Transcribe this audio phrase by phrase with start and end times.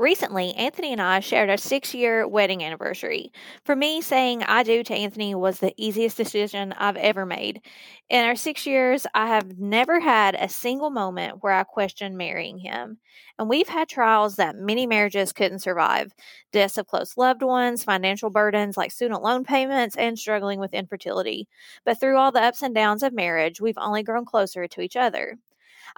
[0.00, 3.32] Recently, Anthony and I shared our six year wedding anniversary.
[3.66, 7.60] For me, saying I do to Anthony was the easiest decision I've ever made.
[8.08, 12.56] In our six years, I have never had a single moment where I questioned marrying
[12.56, 12.96] him.
[13.38, 16.14] And we've had trials that many marriages couldn't survive
[16.50, 21.46] deaths of close loved ones, financial burdens like student loan payments, and struggling with infertility.
[21.84, 24.96] But through all the ups and downs of marriage, we've only grown closer to each
[24.96, 25.36] other.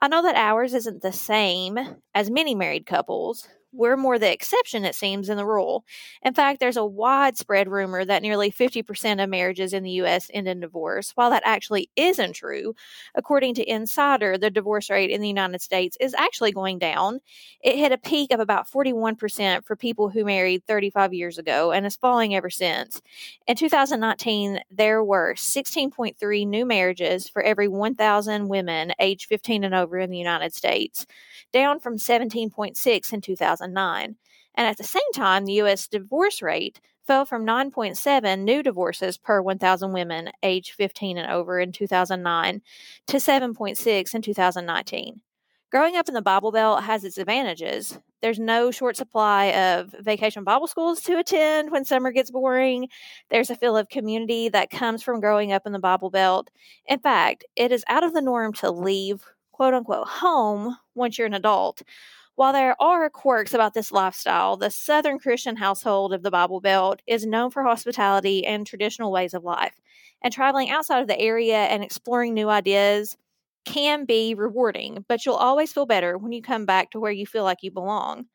[0.01, 1.79] I know that ours isn't the same
[2.17, 5.85] as many married couples, we're more the exception, it seems, than the rule.
[6.23, 10.31] In fact, there's a widespread rumor that nearly 50% of marriages in the U.S.
[10.35, 11.13] end in divorce.
[11.15, 12.75] While that actually isn't true,
[13.15, 17.21] according to Insider, the divorce rate in the United States is actually going down.
[17.63, 21.87] It hit a peak of about 41% for people who married 35 years ago and
[21.87, 23.01] is falling ever since.
[23.47, 29.99] In 2019, there were 16.3 new marriages for every 1,000 women aged 15 and over
[29.99, 31.07] in the United States,
[31.53, 33.62] down from 17.6 in 2000.
[33.63, 34.17] 2009.
[34.55, 35.89] And at the same time, the U.S.
[35.89, 41.73] divorce rate fell from 9.7 new divorces per 1,000 women aged 15 and over in
[41.73, 42.63] 2009
[43.09, 45.21] to 7.6 in 2019.
[45.71, 47.99] Growing up in the Bible Belt has its advantages.
[48.21, 52.89] There's no short supply of vacation Bible schools to attend when summer gets boring.
[53.31, 56.51] There's a feel of community that comes from growing up in the Bible Belt.
[56.87, 61.27] In fact, it is out of the norm to leave, quote unquote, home once you're
[61.27, 61.83] an adult.
[62.35, 67.01] While there are quirks about this lifestyle, the Southern Christian household of the Bible Belt
[67.07, 69.75] is known for hospitality and traditional ways of life.
[70.23, 73.17] And traveling outside of the area and exploring new ideas
[73.65, 77.27] can be rewarding, but you'll always feel better when you come back to where you
[77.27, 78.27] feel like you belong.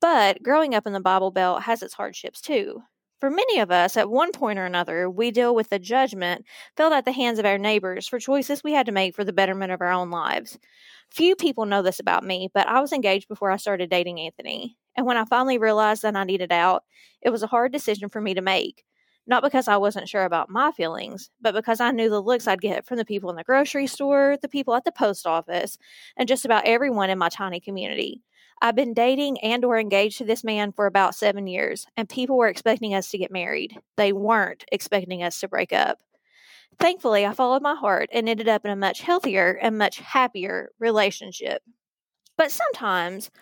[0.00, 2.82] But growing up in the Bible Belt has its hardships too.
[3.22, 6.44] For many of us, at one point or another, we deal with the judgment
[6.76, 9.32] felt at the hands of our neighbors for choices we had to make for the
[9.32, 10.58] betterment of our own lives.
[11.08, 14.76] Few people know this about me, but I was engaged before I started dating Anthony.
[14.96, 16.82] And when I finally realized that I needed out,
[17.20, 18.82] it was a hard decision for me to make.
[19.24, 22.60] Not because I wasn't sure about my feelings, but because I knew the looks I'd
[22.60, 25.78] get from the people in the grocery store, the people at the post office,
[26.16, 28.20] and just about everyone in my tiny community.
[28.62, 32.38] I've been dating and or engaged to this man for about 7 years, and people
[32.38, 33.76] were expecting us to get married.
[33.96, 35.98] They weren't expecting us to break up.
[36.78, 40.70] Thankfully, I followed my heart and ended up in a much healthier and much happier
[40.78, 41.62] relationship.
[42.38, 43.32] But sometimes,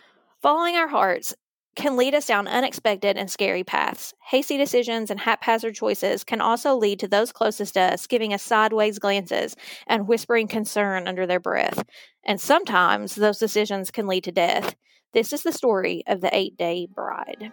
[0.41, 1.35] following our hearts
[1.77, 4.15] can lead us down unexpected and scary paths.
[4.27, 8.43] Hasty decisions and haphazard choices can also lead to those closest to us giving us
[8.43, 9.55] sideways glances
[9.87, 11.85] and whispering concern under their breath.
[12.25, 14.75] And sometimes those decisions can lead to death.
[15.13, 17.53] This is the story of the eight day bride.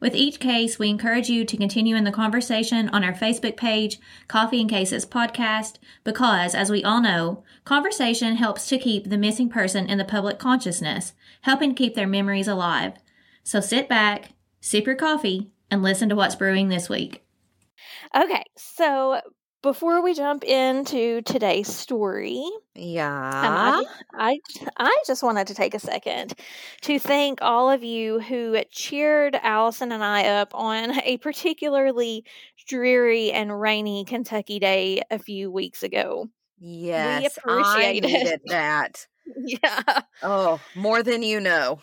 [0.00, 3.98] With each case, we encourage you to continue in the conversation on our Facebook page,
[4.28, 9.48] Coffee and Cases Podcast, because, as we all know, conversation helps to keep the missing
[9.48, 12.94] person in the public consciousness, helping keep their memories alive.
[13.42, 17.24] So sit back, sip your coffee, and listen to what's brewing this week.
[18.14, 19.20] Okay, so
[19.66, 23.84] before we jump into today's story, yeah, um,
[24.14, 24.40] I, I,
[24.76, 26.34] I just wanted to take a second
[26.82, 32.24] to thank all of you who cheered Allison and I up on a particularly
[32.68, 36.28] dreary and rainy Kentucky day a few weeks ago.
[36.60, 39.04] Yes, we appreciate I needed that.
[39.36, 40.02] yeah.
[40.22, 41.80] Oh, more than you know.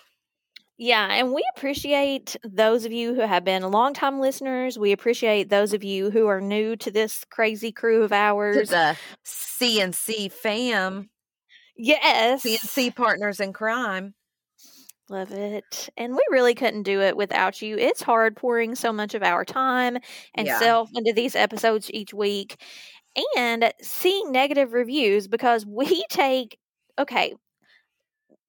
[0.77, 4.77] Yeah, and we appreciate those of you who have been longtime listeners.
[4.77, 8.11] We appreciate those of you who are new to this crazy crew of
[8.53, 8.69] To ours.
[8.69, 11.09] the CNC fam,
[11.77, 12.43] yes.
[12.43, 14.15] CNC partners in crime.
[15.09, 15.89] Love it.
[15.97, 17.77] And we really couldn't do it without you.
[17.77, 19.97] It's hard pouring so much of our time
[20.33, 20.51] and Yeah.
[20.51, 22.55] self into these episodes each week
[23.37, 26.57] and seeing negative reviews because we take,
[26.99, 27.33] okay,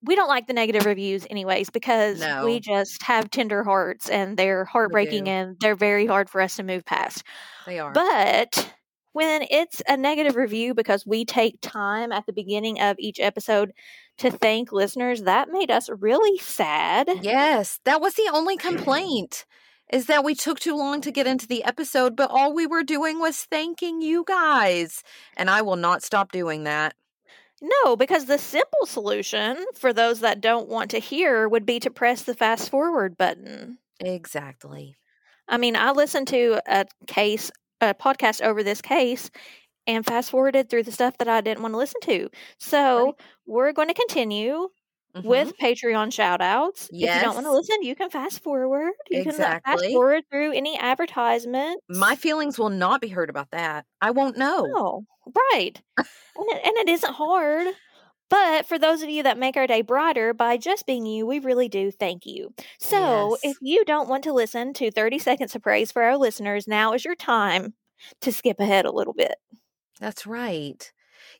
[0.05, 2.45] we don't like the negative reviews anyways because No.
[2.45, 6.63] we just have tender hearts and they're heartbreaking and they're very hard for us to
[6.63, 7.23] move past.
[7.65, 7.91] They are.
[7.91, 8.71] But
[9.13, 13.71] when it's a negative review because we take time at the beginning of each episode
[14.17, 17.09] to thank listeners, that made us really sad.
[17.21, 19.45] Yes, that was the only complaint.
[19.93, 22.83] Is that we took too long to get into the episode, but all we were
[22.83, 25.03] doing was thanking you guys.
[25.37, 26.95] And I will not stop doing that.
[27.61, 31.89] No, because the simple solution for those that don't want to hear would be to
[31.89, 33.77] press the fast forward button.
[33.99, 34.97] Exactly.
[35.47, 39.29] I mean, I listened to a case, a podcast over this case,
[39.87, 42.29] and fast forwarded through the stuff that I didn't want to listen to.
[42.59, 43.15] So
[43.45, 44.69] we're going to continue
[45.15, 45.23] Mhm.
[45.23, 46.89] with Patreon shout outs.
[46.91, 48.91] If you don't want to listen, you can fast forward.
[49.09, 51.81] You can uh, fast forward through any advertisement.
[51.89, 53.85] my feelings will not be heard about that.
[54.01, 54.65] I won't know.
[54.65, 55.05] No,
[55.51, 55.81] right.
[55.97, 56.05] and,
[56.49, 57.73] it, and it isn't hard.
[58.29, 61.37] But for those of you that make our day brighter by just being you, we
[61.39, 62.53] really do thank you.
[62.79, 63.53] So Yes.
[63.53, 66.93] if you don't want to listen to 30 seconds of praise for our listeners, now
[66.93, 67.75] is your time
[68.21, 69.35] to skip ahead a little bit.
[69.99, 70.91] That's right.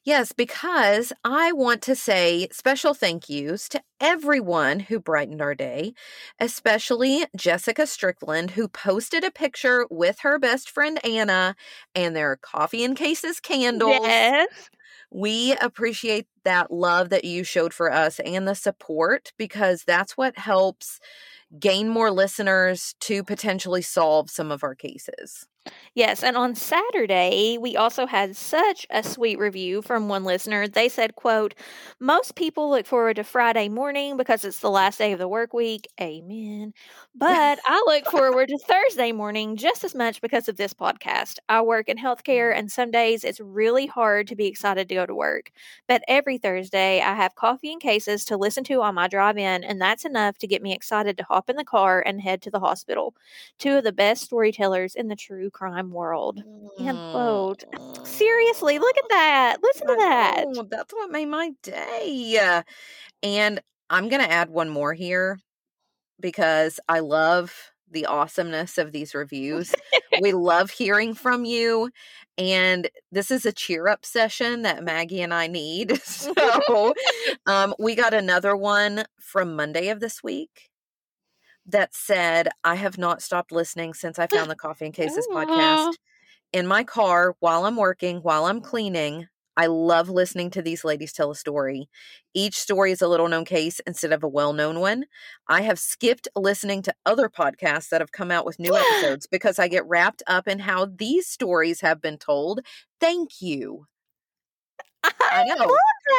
[0.05, 5.93] Yes, because I want to say special thank yous to everyone who brightened our day,
[6.39, 11.55] especially Jessica Strickland, who posted a picture with her best friend Anna
[11.95, 13.99] and their coffee and cases candles.
[14.03, 14.69] Yes.
[15.11, 20.37] We appreciate that love that you showed for us and the support because that's what
[20.37, 20.99] helps
[21.59, 25.47] gain more listeners to potentially solve some of our cases.
[25.95, 30.67] Yes, and on Saturday, we also had such a sweet review from one listener.
[30.67, 31.55] They said, quote,
[31.99, 35.53] "Most people look forward to Friday morning because it's the last day of the work
[35.53, 36.73] week." Amen.
[37.15, 41.37] But I look forward to Thursday morning just as much because of this podcast.
[41.49, 42.59] I work in healthcare mm.
[42.59, 45.51] and some days it's really hard to be excited to go to work.
[45.87, 49.63] But every Thursday, I have coffee and cases to listen to on my drive in,
[49.63, 52.51] and that's enough to get me excited to hop in the car and head to
[52.51, 53.15] the hospital.
[53.59, 56.43] Two of the best storytellers in the true crime world.
[56.79, 57.63] End quote.
[58.03, 59.57] Seriously, look at that.
[59.63, 60.45] Listen to that.
[60.49, 62.61] know, That's what made my day.
[63.23, 65.39] And I'm going to add one more here
[66.19, 69.73] because I love the awesomeness of these reviews.
[70.21, 71.89] we love hearing from you.
[72.37, 76.01] And this is a cheer up session that Maggie and I need.
[76.35, 76.93] So
[77.45, 80.69] um, we got another one from Monday of this week
[81.67, 85.97] that said, I have not stopped listening since I found the Coffee and Cases podcast
[86.53, 89.27] in my car while I'm working, while I'm cleaning.
[89.57, 91.89] I love listening to these ladies tell a story.
[92.33, 95.05] Each story is a little known case instead of a well known one.
[95.47, 99.57] I have skipped listening to other podcasts that have come out with new episodes because
[99.59, 102.61] I get wrapped up in how these stories have been told.
[102.99, 103.87] Thank you.
[105.21, 105.55] I know.
[105.65, 105.69] love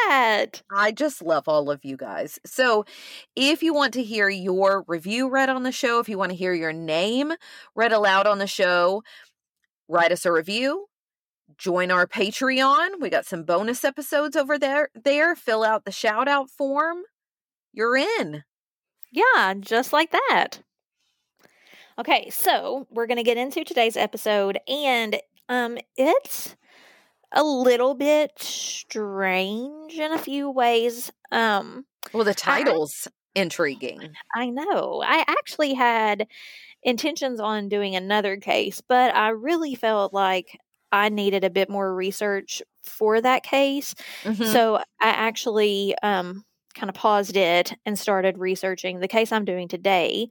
[0.09, 0.63] that.
[0.71, 2.39] I just love all of you guys.
[2.45, 2.85] So,
[3.35, 6.37] if you want to hear your review read on the show, if you want to
[6.37, 7.33] hear your name
[7.75, 9.03] read aloud on the show,
[9.89, 10.87] write us a review.
[11.59, 13.01] Join our Patreon.
[13.01, 14.91] We got some bonus episodes over there.
[14.95, 16.99] There, fill out the shout out form.
[17.73, 18.45] You're in.
[19.13, 20.61] Yeah, just like that.
[21.99, 26.57] Okay, so we're going to get into today's episode and um it's
[27.33, 31.13] a little bit strange in a few ways.
[31.33, 34.19] Um Well, the title's intriguing.
[34.35, 35.03] I know.
[35.05, 36.27] I actually had
[36.85, 40.59] intentions on doing another case, but I really felt like
[40.93, 43.95] I needed a bit more research for that case.
[44.25, 44.45] Mhm.
[44.45, 46.46] So I actually um,
[46.77, 50.29] kind of paused it and started researching the case I'm doing today.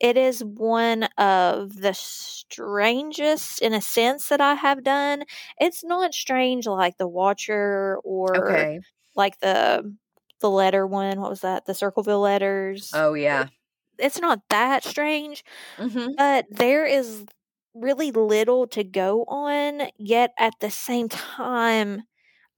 [0.00, 5.24] It is one of the strangest, in a sense, that I have done.
[5.60, 8.80] It's not strange like the Watcher or okay.
[9.14, 9.94] like the
[10.40, 11.20] the letter one.
[11.20, 11.66] What was that?
[11.66, 12.90] The Circleville letters.
[12.94, 13.48] Oh, yeah.
[13.98, 15.44] It's not that strange,
[15.76, 17.24] hmm but there is
[17.74, 19.88] really little to go on.
[19.98, 22.02] Yet at the same time,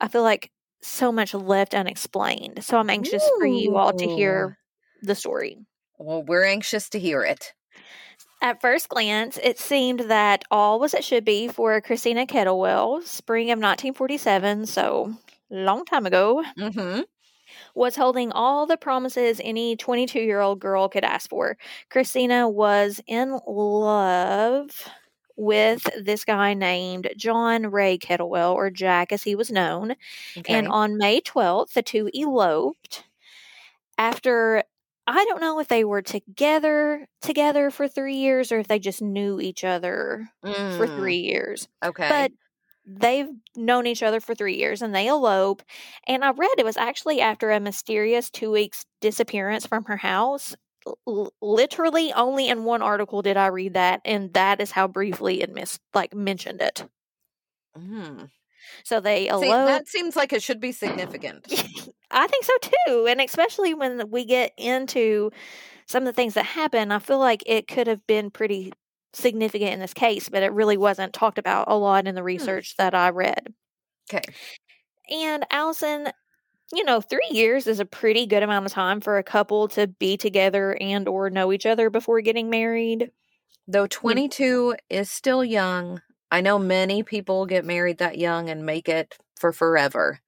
[0.00, 0.50] I feel like
[0.82, 2.64] so much left unexplained.
[2.64, 4.58] So I'm anxious for you all to hear
[5.02, 5.58] the story.
[5.99, 7.52] Well, we're anxious to hear it.
[8.42, 13.50] At first glance, it seemed that all was it should be for Christina Kettlewell, spring
[13.50, 15.14] of 1947, so
[15.50, 16.42] long time ago.
[16.58, 17.00] hmm
[17.75, 21.56] was holding all the promises any 22 year old girl could ask for.
[21.88, 24.88] Christina was in love
[25.40, 29.97] with this guy named John Ray Kettlewell, or Jack as he was known.
[30.37, 30.59] Okay.
[30.59, 33.04] And on May 12th, the two eloped
[33.99, 34.62] after
[35.06, 39.02] I don't know if they were together together for 3 years or if they just
[39.02, 40.28] knew each other
[40.68, 41.68] for Mm, 3 years.
[41.85, 42.11] Okay.
[42.11, 42.32] But
[42.87, 45.62] they've known each other for 3 years and they elope.
[46.06, 50.54] And I read it was actually after a mysterious 2 weeks disappearance from her house.
[50.87, 55.42] L- literally only in one article did I read that and that is how briefly
[55.42, 56.88] it mis- like mentioned it.
[57.76, 58.30] Mm.
[58.84, 61.46] So they See, that seems like it should be significant.
[62.10, 63.06] I think so too.
[63.08, 65.30] And especially when we get into
[65.87, 68.72] some of the things that happen, I feel like it could have been pretty
[69.12, 72.76] significant in this case, but it really wasn't talked about a lot in the research
[72.78, 73.52] that I read.
[74.12, 74.22] Okay.
[75.10, 76.08] And Allison,
[76.74, 79.86] you know, three years is a pretty good amount of time for a couple to
[79.86, 83.10] be together and or know each other before getting married.
[83.66, 86.00] Though 22 is still young,
[86.30, 90.20] I know many people get married that young and make it for forever.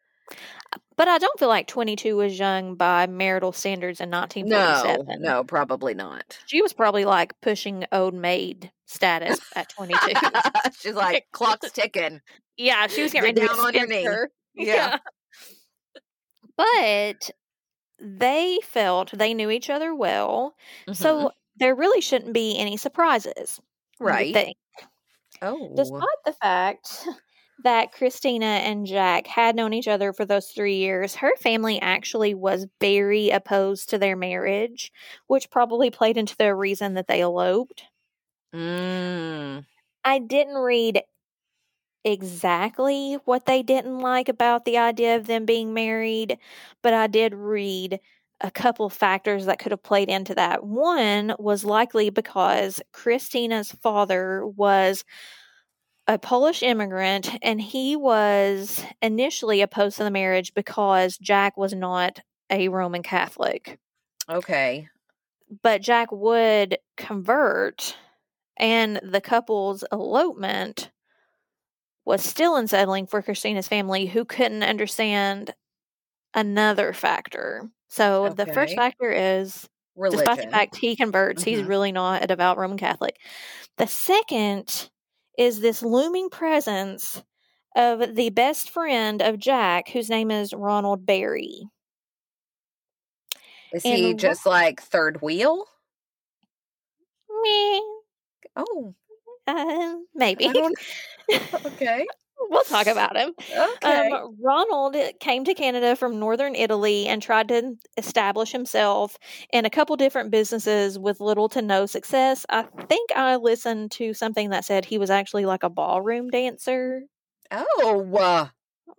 [0.72, 5.22] Uh, but I don't feel like 22 was young by marital standards in No, 1947.
[5.22, 6.38] no, probably not.
[6.46, 9.99] She was probably like pushing old maid status at 22.
[10.80, 12.20] She's like, clock's ticking.
[12.56, 14.04] Yeah, she was getting ready to down on your knee.
[14.04, 14.30] her.
[14.54, 14.99] Yeah.
[16.59, 17.30] But
[18.00, 20.56] they felt they knew each other well,
[20.87, 20.94] Mhm.
[20.94, 23.61] so there really shouldn't be any surprises.
[24.00, 24.42] right.
[25.42, 25.68] Oh.
[25.75, 27.06] Despite the fact
[27.64, 32.35] that Christina and Jack had known each other for those three years, her family actually
[32.35, 34.92] was very opposed to their marriage,
[35.26, 37.85] which probably played into the reason that they eloped.
[38.54, 39.64] Mm.
[40.04, 41.02] I didn't read
[42.04, 46.38] exactly what they didn't like about the idea of them being married,
[46.82, 48.00] but I did read
[48.40, 50.64] a couple factors that could have played into that.
[50.64, 55.04] One was likely because Christina's father was
[56.09, 62.21] a Polish immigrant and he was initially opposed to the marriage because Jack was not
[62.50, 63.78] a Roman Catholic
[64.28, 64.90] Okay.
[65.62, 67.97] but Jack would convert,
[68.59, 70.91] and the couple's elopement
[72.04, 75.54] was still unsettling for Christina's family, who couldn't understand
[76.35, 77.71] another factor.
[77.88, 80.25] So the first factor is, Religion.
[80.25, 81.68] despite the fact he converts, he's Mhm.
[81.68, 83.18] really not a devout Roman Catholic.
[83.78, 84.90] The second
[85.38, 87.23] is this looming presence
[87.76, 91.68] of the best friend of Jack, whose name is Ronald Barry.
[93.73, 95.66] Is and he just like third wheel?
[97.42, 97.80] Meh,
[98.56, 98.94] Oh,
[99.56, 100.50] uh, maybe.
[101.64, 102.04] Okay.
[102.50, 103.32] we'll talk about him.
[103.56, 104.11] Okay.
[104.11, 109.18] Um, Ronald came to Canada from northern Italy and tried to establish himself
[109.52, 112.44] in a couple different businesses with little to no success.
[112.50, 117.02] I think I listened to something that said he was actually like a ballroom dancer.
[117.50, 118.49] oh, uh,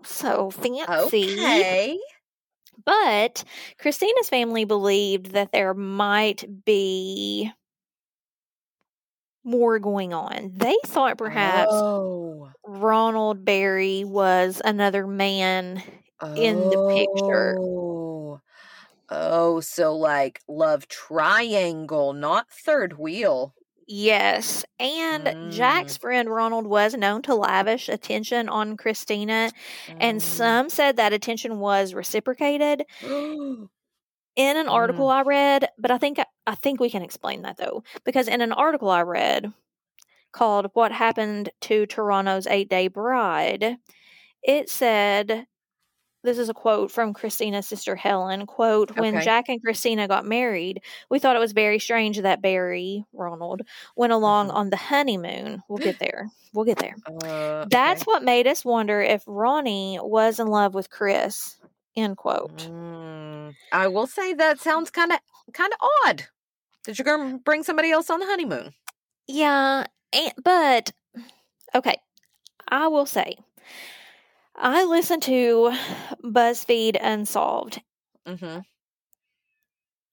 [0.04, 1.34] So fancy.
[1.34, 2.00] okay.
[2.86, 3.44] But
[3.78, 7.52] Christina's family believed that there might be
[9.44, 10.52] more going on.
[10.54, 12.52] They thought perhaps Oh.
[12.66, 15.84] Ronald Barry was another man
[16.36, 17.58] in the picture.
[17.60, 18.42] Oh.
[19.10, 23.54] Oh, so like love triangle, not third wheel.
[23.88, 24.64] Yes.
[24.80, 29.52] And Jack's friend Ronald was known to lavish attention on Christina,
[30.00, 30.22] and Mm.
[30.22, 32.86] some said that attention was reciprocated.
[33.02, 33.68] Mm.
[34.36, 37.84] In an article I read, but I think I think we can explain that though,
[38.04, 39.54] because in an article I read
[40.34, 43.78] called "What Happened to Toronto's Eight Day Bride,"
[44.44, 45.48] it said,
[46.24, 49.26] "This is a quote from Christina's sister Helen." "Quote: When Okay.
[49.26, 53.62] Jack and Christina got married, we thought it was very strange that Barry Ronald
[53.96, 54.56] went along Mhm.
[54.56, 55.64] on the honeymoon.
[55.70, 56.30] We'll get there.
[56.54, 56.96] We'll get there.
[57.06, 58.12] Uh, That's okay.
[58.12, 61.58] what made us wonder if Ronnie was in love with Chris."
[61.96, 62.72] End quote.
[62.72, 65.20] Mm, I will say that sounds kind of
[65.54, 66.28] kind of odd.
[66.84, 68.74] Did you go bring somebody else on the honeymoon?
[69.28, 70.92] Yeah, and, but
[71.74, 71.96] okay,
[72.68, 73.38] I will say
[74.56, 75.74] I listened to
[76.24, 77.82] BuzzFeed Unsolved.
[78.28, 78.60] Mm-hmm.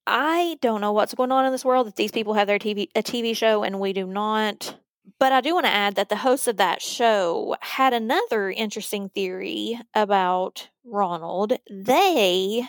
[0.07, 2.89] I don't know what's going on in this world that these people have their TV
[2.95, 4.77] a TV show and we do not.
[5.19, 9.09] But I do want to add that the host of that show had another interesting
[9.09, 11.53] theory about Ronald.
[11.69, 12.67] They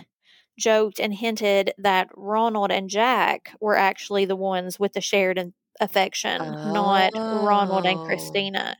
[0.59, 5.55] joked and hinted that Ronald and Jack were actually the ones with the shared in-
[5.81, 8.05] affection, not Ronald and Oh.
[8.07, 8.77] Christina.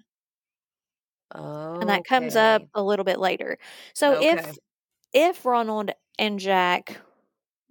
[1.35, 3.59] Oh, and that comes up a little bit later.
[3.95, 4.29] So Okay.
[4.31, 4.59] if
[5.13, 7.01] if Ronald and Jack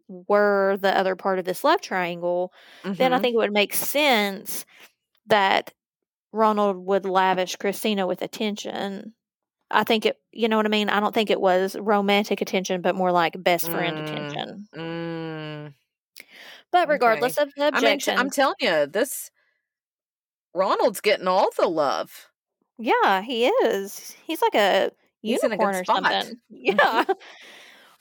[0.07, 2.53] were the other part of this love triangle,
[2.97, 3.21] then I Mhm.
[3.21, 4.65] think it would make sense
[5.27, 5.73] that
[6.33, 9.15] Ronald would lavish Christina with attention.
[9.71, 10.89] I think it, you know what I mean?
[10.89, 14.03] I don't think it was romantic attention, but more like best friend Mm.
[14.03, 14.67] attention.
[14.75, 15.73] Mm.
[16.71, 19.29] But regardless of the I mean, I'm telling you, this
[20.53, 22.27] Ronald's getting all the love.
[22.77, 24.15] yeah, he is.
[24.25, 26.03] He's like a He's in a good unicorn or spot.
[26.11, 26.21] Mm-hmm.
[26.21, 26.39] something.
[26.49, 27.03] Yeah.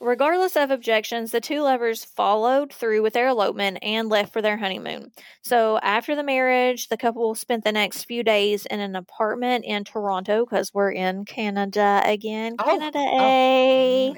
[0.01, 4.57] Regardless of objections, the two lovers followed through with their elopement and left for their
[4.57, 5.11] honeymoon.
[5.43, 9.83] So, after the marriage, the couple spent the next few days in an apartment in
[9.83, 12.55] Toronto because we're in Canada again.
[12.57, 14.15] Oh, Canada, oh.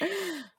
[0.00, 0.34] eh?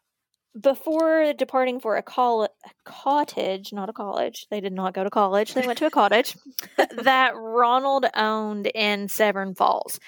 [0.59, 2.49] Before departing for a, col- a
[2.85, 6.37] cottage, not a college, they did not go to college, they went to a cottage
[7.01, 9.99] that Ronald owned in Severn Falls.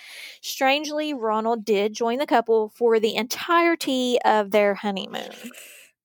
[0.42, 5.32] Strangely, Ronald did join the couple for the entirety of their honeymoon.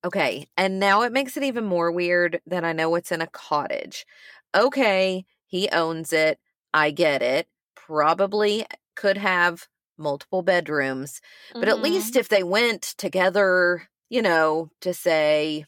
[0.04, 3.26] okay, and now it makes it even more weird that I know it's in a
[3.26, 4.06] cottage.
[4.54, 6.38] Okay, he owns it.
[6.72, 7.46] I get it.
[7.74, 8.64] Probably
[8.96, 9.68] could have
[9.98, 11.20] multiple bedrooms,
[11.52, 11.82] but at Mhm.
[11.82, 15.64] least if they went together, you know, to say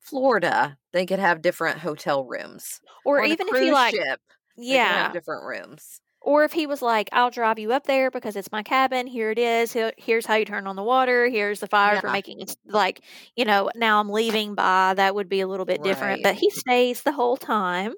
[0.00, 2.80] Florida, they could have different hotel rooms.
[3.04, 4.20] or on even if he like, ship,
[4.56, 6.00] yeah, have different rooms.
[6.20, 9.06] or if he was like, "I'll drive you up there because it's my cabin.
[9.06, 9.76] Here it is.
[9.96, 11.28] Here's how you turn on the water.
[11.28, 13.00] Here's the fire for making it like,
[13.36, 13.70] you know.
[13.76, 14.94] Now I'm leaving by.
[14.94, 17.94] That would be a little bit different, but he stays the whole time.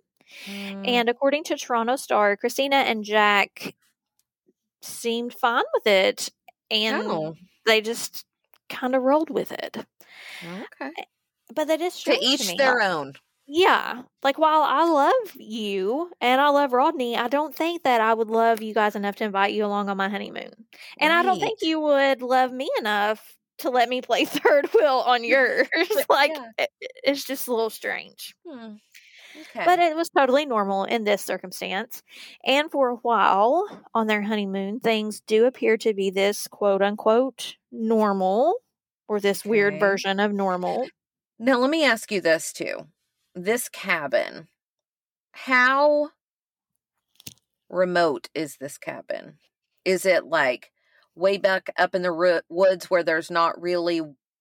[0.46, 3.74] Mm, And according to Toronto Star, Christina and Jack
[4.82, 6.30] seemed fine with it,
[6.70, 7.34] and oh,
[7.66, 8.24] they just
[8.74, 9.76] kind of rolled with it.
[10.44, 10.92] okay.
[11.54, 12.56] But that is To each me.
[12.58, 13.14] their own.
[13.46, 18.14] Yeah, like while I love you and I love Rodney, I don't think that I
[18.14, 20.50] would love you guys enough to invite you along on my honeymoon,
[20.98, 25.02] and I don't think you would love me enough to let me play third wheel
[25.06, 25.68] on yours.
[26.08, 26.50] like Yeah.
[26.58, 26.70] it,
[27.04, 28.34] it's just a little strange.
[28.48, 28.76] Hmm.
[29.38, 29.64] Okay.
[29.64, 32.02] But it was totally normal in this circumstance.
[32.46, 37.56] And for a while on their honeymoon, things do appear to be this quote unquote
[37.72, 38.54] normal
[39.08, 40.88] or this weird version of normal.
[41.38, 42.86] now let me ask you this too.
[43.34, 44.48] This cabin,
[45.32, 46.10] how
[47.68, 49.38] remote is this cabin?
[49.84, 50.70] Is it like
[51.14, 54.00] way back up in the ro- woods where there's not really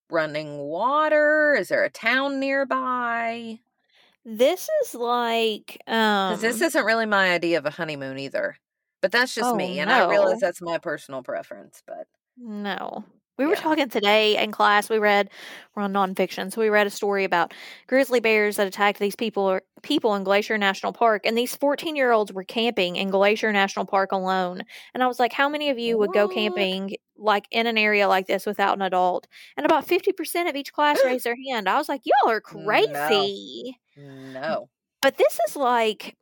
[0.09, 1.55] running water?
[1.57, 3.59] Is there a town nearby?
[4.25, 8.55] This is like um this isn't really my idea of a honeymoon either.
[9.01, 11.83] But that's just Oh, me, and I realize that's my personal preference.
[11.85, 13.03] But No.
[13.37, 13.61] We were Yeah.
[13.61, 14.89] talking today in class.
[14.89, 15.29] We read
[15.75, 17.53] we're on nonfiction, so we read a story about
[17.87, 22.11] grizzly bears that attacked these people people in Glacier National Park, and these fourteen year
[22.11, 24.61] olds were camping in Glacier National Park alone.
[24.93, 28.07] And I was like, how many of you would go camping like in an area
[28.07, 29.27] like this without an adult?
[29.57, 31.67] And about fifty percent of each class raised their hand.
[31.69, 33.33] I was like, y'all are No.
[33.49, 33.77] crazy.
[33.95, 34.69] no,
[35.01, 36.15] But this is like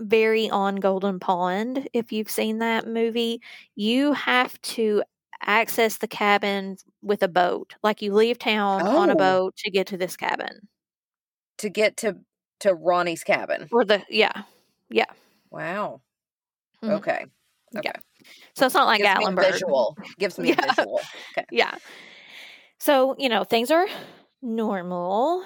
[0.00, 1.88] very on Golden Pond.
[1.92, 3.40] If you've seen that movie,
[3.74, 5.02] you have to
[5.42, 7.74] access the cabin with a boat.
[7.82, 9.16] Like you leave town on a Oh.
[9.16, 10.68] boat to get to this cabin.
[11.58, 12.16] to get to
[12.60, 13.68] to Ronnie's cabin.
[13.72, 14.44] Or the yeah.
[14.90, 15.06] Yeah.
[15.50, 16.00] Wow.
[16.82, 16.90] Mhm.
[16.98, 17.26] Okay.
[17.72, 17.78] Yeah.
[17.80, 17.92] Okay.
[18.54, 19.52] So it's not like Gives Gatlinburg.
[19.52, 19.96] visual.
[20.18, 20.64] Gives me Yeah.
[20.64, 21.00] a visual.
[21.36, 21.46] Okay.
[21.50, 21.74] Yeah.
[22.80, 23.86] So, you know, things are
[24.42, 25.44] normal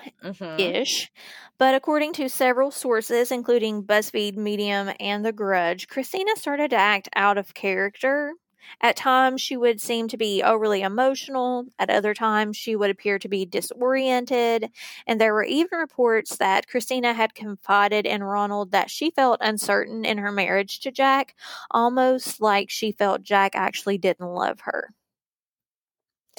[0.58, 1.10] ish.
[1.58, 7.08] But according to several sources, including BuzzFeed, Medium, and The Grudge, Christina started to act
[7.16, 8.34] out of character.
[8.80, 11.66] At times, she would seem to be overly emotional.
[11.78, 14.70] At other times, she would appear to be disoriented.
[15.06, 20.04] And there were even reports that Christina had confided in Ronald that she felt uncertain
[20.04, 21.34] in her marriage to Jack,
[21.70, 24.90] almost like she felt Jack actually didn't love her.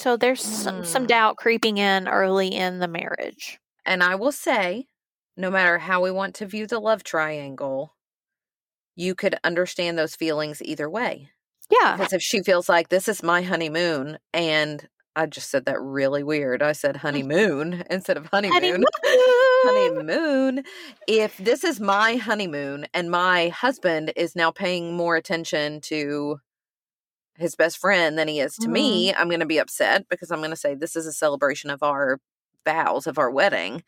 [0.00, 1.08] So there's some, some Hmm.
[1.08, 3.60] doubt creeping in early in the marriage.
[3.86, 4.88] And I will say,
[5.36, 7.94] no matter how we want to view the love triangle,
[8.96, 11.30] you could understand those feelings either way.
[11.70, 11.96] Yeah.
[11.96, 16.22] Because if she feels like this is my honeymoon, and I just said that really
[16.22, 16.62] weird.
[16.62, 17.00] I said mm.
[17.00, 18.84] honeymoon instead of honeymoon.
[19.04, 20.08] Honeymoon.
[20.08, 20.64] honeymoon.
[21.06, 26.40] If this is my honeymoon and my husband is now paying more attention to
[27.36, 28.72] his best friend than he is to mm-hmm.
[28.72, 31.70] me, I'm going to be upset because I'm going to say this is a celebration
[31.70, 32.18] of our
[32.64, 33.82] vows of our wedding.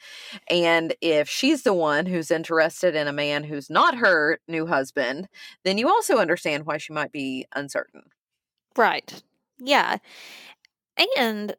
[0.48, 5.28] And if she's the one who's interested in a man who's not her new husband,
[5.64, 8.02] then you also understand why she might be uncertain.
[8.76, 9.22] Right.
[9.58, 9.98] Yeah.
[11.16, 11.54] And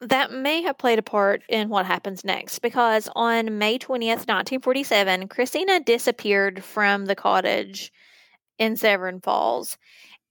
[0.00, 5.28] that may have played a part in what happens next because on May 20th, 1947,
[5.28, 7.92] Christina disappeared from the cottage
[8.58, 9.76] in Severn Falls.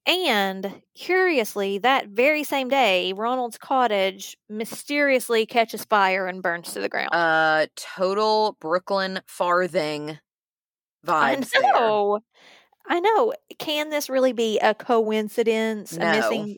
[0.08, 6.88] And curiously, that very same day, Ronald's cottage mysteriously catches fire and burns to the
[6.88, 7.10] ground.
[7.14, 10.18] Uh, total Brooklyn farthing
[11.08, 11.50] I vibes.
[11.52, 11.62] there.
[11.74, 12.20] know.
[12.88, 13.34] I know.
[13.60, 15.94] Can this really be a coincidence?
[15.98, 16.08] No.
[16.08, 16.58] A missing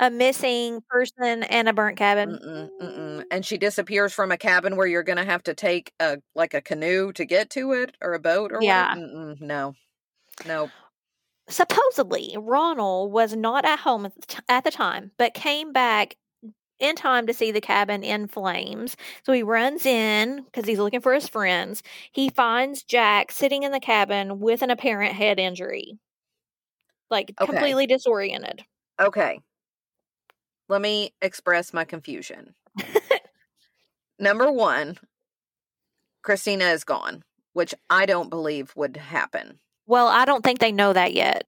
[0.00, 2.30] a missing person and a burnt cabin?
[2.30, 3.24] Mm-mm, mm-mm.
[3.30, 6.60] And she disappears from a cabin where you're gonna have to take a like a
[6.60, 8.94] canoe to get to it or a boat or Yeah.
[8.96, 9.74] no,
[10.46, 10.70] no.
[11.48, 16.16] Supposedly, Ronald was not at home at the, t- at the time, but came back
[16.78, 18.96] in time to see the cabin in flames.
[19.24, 21.82] So he runs in because he's looking for his friends.
[22.12, 25.98] He finds Jack sitting in the cabin with an apparent head injury,
[27.10, 27.46] like Okay.
[27.50, 28.64] completely disoriented.
[29.00, 29.40] Okay.
[30.68, 32.54] Let me express my confusion.
[34.18, 34.98] Number one,
[36.22, 37.22] Christina is gone,
[37.54, 39.60] which I don't believe would happen.
[39.88, 41.44] Well, I don't think they know that yet.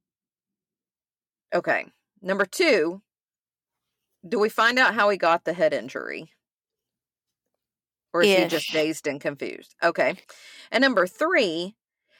[1.54, 1.84] Okay.
[2.22, 3.02] Number two,
[4.26, 6.32] do we find out how he got the head injury?
[8.14, 9.76] Or is he just dazed and confused?
[9.82, 10.14] Okay.
[10.72, 11.76] And number three,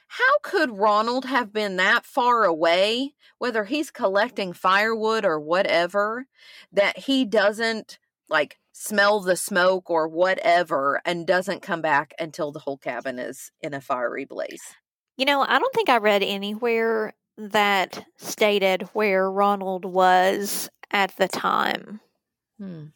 [0.09, 6.27] how could Ronald have been that far away, whether he's collecting firewood or whatever,
[6.71, 12.61] that he doesn't like smell the smoke or whatever and doesn't come back until the
[12.61, 14.75] whole cabin is in a fiery blaze?
[15.17, 21.29] You know, I don't think I read anywhere that stated where Ronald was at the
[21.29, 22.01] time.
[22.59, 22.87] Hmm.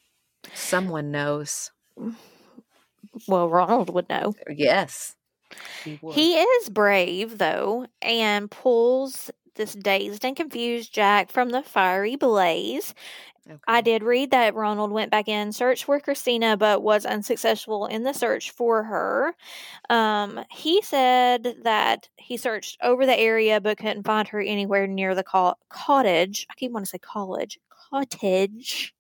[0.55, 1.71] Someone knows.
[3.29, 4.35] Well, Ronald would know.
[4.49, 5.15] Yes.
[5.85, 6.15] He would.
[6.15, 12.95] He is brave, though, and pulls this dazed and confused Jack from the fiery blaze.
[13.67, 18.03] I did read that Ronald went back in search for Christina, but was unsuccessful in
[18.03, 19.35] the search for her.
[19.91, 25.15] Um, he said that he searched over the area but couldn't find her anywhere near
[25.15, 26.47] the co- cottage.
[26.51, 27.59] I keep wanting to say college.
[27.91, 28.95] Cottage.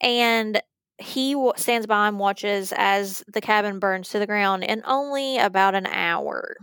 [0.00, 0.60] And
[0.98, 5.38] he w- stands by and watches as the cabin burns to the ground in only
[5.38, 6.56] about an hour.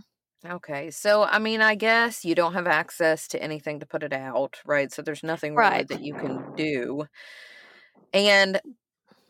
[0.46, 4.12] Okay, so I mean, I guess you don't have access to anything to put it
[4.12, 4.92] out, right?
[4.92, 5.88] So there's nothing really Right.
[5.88, 7.06] that you can do.
[8.12, 8.60] And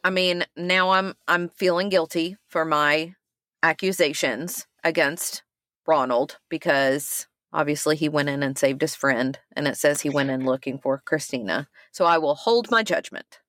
[0.02, 3.14] I mean, now I'm I'm feeling guilty for my
[3.62, 5.42] accusations against
[5.86, 10.30] Ronald because obviously he went in and saved his friend and it says he went
[10.30, 11.68] in looking for Christina.
[11.92, 13.40] So I will hold my judgment.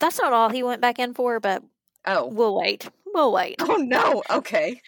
[0.00, 1.62] That's not all he went back in for, but
[2.06, 2.26] Oh.
[2.26, 2.88] we'll wait.
[3.06, 3.56] We'll wait.
[3.60, 4.22] Oh no.
[4.30, 4.80] Okay.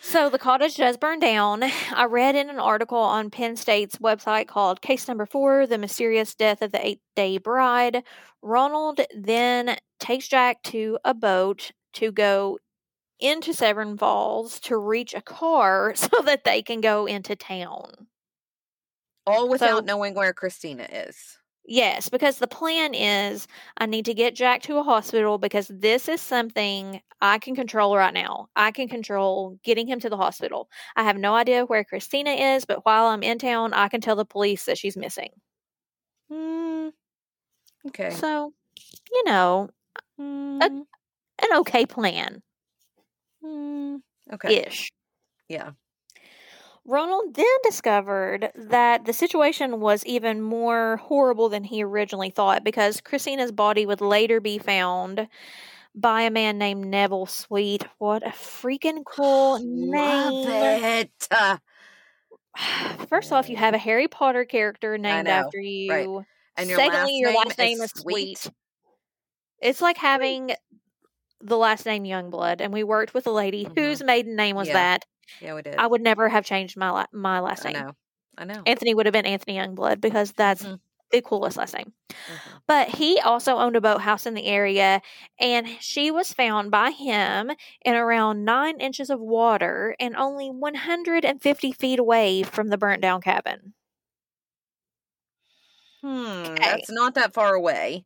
[0.00, 1.64] So the cottage does burn down.
[1.92, 6.34] I read in an article on Penn State's website called Case Number Four The Mysterious
[6.36, 8.04] Death of the Eight Day Bride.
[8.40, 12.58] Ronald then takes Jack to a boat to go
[13.18, 18.06] into Severn Falls to reach a car so that they can go into town.
[19.26, 21.38] All without So- knowing where Christina is.
[21.70, 26.08] Yes, because the plan is I need to get Jack to a hospital because this
[26.08, 28.48] is something I can control right now.
[28.56, 30.70] I can control getting him to the hospital.
[30.96, 34.16] I have no idea where Christina is, but while I'm in town, I can tell
[34.16, 35.28] the police that she's missing.
[36.30, 36.88] Hmm.
[37.88, 38.10] Okay.
[38.12, 38.54] So,
[39.12, 39.68] you know,
[40.16, 40.62] Hmm.
[40.62, 40.86] an
[41.56, 42.42] okay plan
[43.42, 43.96] Hmm.
[44.32, 44.64] Okay.
[44.66, 44.90] ish.
[45.48, 45.72] Yeah.
[46.88, 53.02] Ronald then discovered that the situation was even more horrible than he originally thought because
[53.02, 55.28] Christina's body would later be found
[55.94, 57.84] by a man named Neville Sweet.
[57.98, 60.00] What a freaking cool name!
[60.00, 61.28] Love it.
[61.30, 61.58] Uh,
[63.08, 66.24] First off, you have a Harry Potter character named know, after you.
[66.56, 68.38] And your Secondly, last your name last name is Sweet?
[68.38, 68.54] Sweet.
[69.60, 70.52] It's like having
[71.40, 73.74] the last name Youngblood, and we worked with a lady Mhm.
[73.76, 74.74] whose maiden name was Yeah.
[74.74, 75.04] that.
[75.40, 75.76] Yeah, we did.
[75.76, 77.76] I would never have changed my la- my last name.
[77.76, 77.92] I know.
[78.38, 78.62] I know.
[78.66, 80.80] Anthony would have been Anthony Youngblood because that's Mhm.
[81.10, 81.92] the coolest last name.
[82.10, 82.60] Mhm.
[82.66, 85.00] But he also owned a boathouse in the area,
[85.40, 87.50] and she was found by him
[87.84, 93.20] in around nine inches of water and only 150 feet away from the burnt down
[93.22, 93.74] cabin.
[96.02, 96.08] Hmm.
[96.52, 96.54] Okay.
[96.62, 98.04] That's not that far away.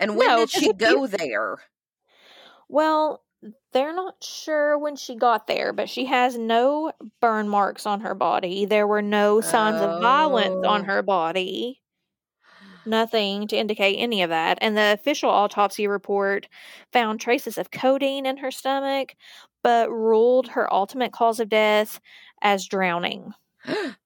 [0.00, 1.58] And when No, did she if you- go there?
[2.68, 3.22] Well,
[3.72, 8.14] they're not sure when she got there, but she has no burn marks on her
[8.14, 8.64] body.
[8.66, 10.68] There were no signs of violence Oh.
[10.68, 11.82] on her body.
[12.84, 14.58] Nothing to indicate any of that.
[14.60, 16.48] And the official autopsy report
[16.92, 19.14] found traces of codeine in her stomach,
[19.62, 22.00] but ruled her ultimate cause of death
[22.42, 23.32] as drowning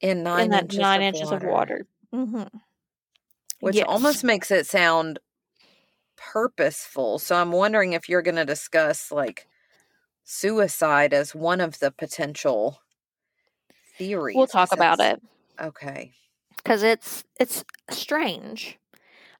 [0.00, 1.86] In nine in inches, nine of, inches water, of water.
[2.12, 2.42] hmm
[3.60, 3.86] Which Yes.
[3.88, 5.18] almost makes it sound
[6.16, 7.18] purposeful.
[7.18, 9.46] So I'm wondering if you're going to discuss like
[10.24, 12.80] suicide as one of the potential
[13.98, 14.36] theories.
[14.36, 15.22] We'll talk about it.
[15.60, 16.12] Okay.
[16.56, 18.78] because it's it's strange.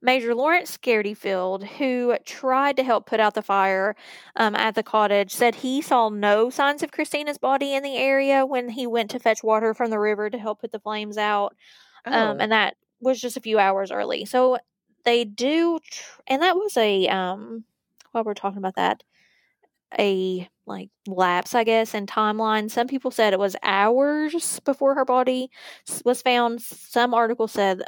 [0.03, 3.97] Major Lawrence Scaredyfield, who tried to help put out the fire
[4.37, 8.45] um, at the cottage, said he saw no signs of Christina's body in the area
[8.45, 11.57] when he went to fetch water from the river to help put the flames out.
[12.05, 12.37] Um, Oh.
[12.39, 14.27] and that was just a few hours early.
[14.27, 14.59] So
[15.05, 17.65] they do, tr- and that was a um,
[18.13, 19.03] while we're talking about that,
[19.99, 22.71] a like lapse, I guess, in timeline.
[22.71, 25.51] Some people said it was hours before her body
[26.05, 26.63] was found.
[26.63, 27.83] Some articles said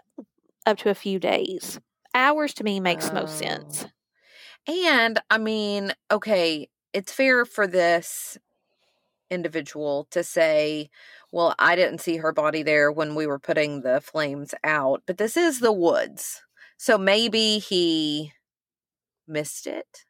[0.67, 1.81] up to a few days.
[2.15, 3.27] Hours to me makes Oh.
[3.27, 3.87] sense.
[4.69, 8.39] And I mean, okay, it's fair for this
[9.31, 10.91] individual to say,
[11.33, 15.19] well, I didn't see her body there when we were putting the flames out, but
[15.19, 16.43] this is the woods.
[16.79, 18.33] So maybe he
[19.27, 20.05] missed it.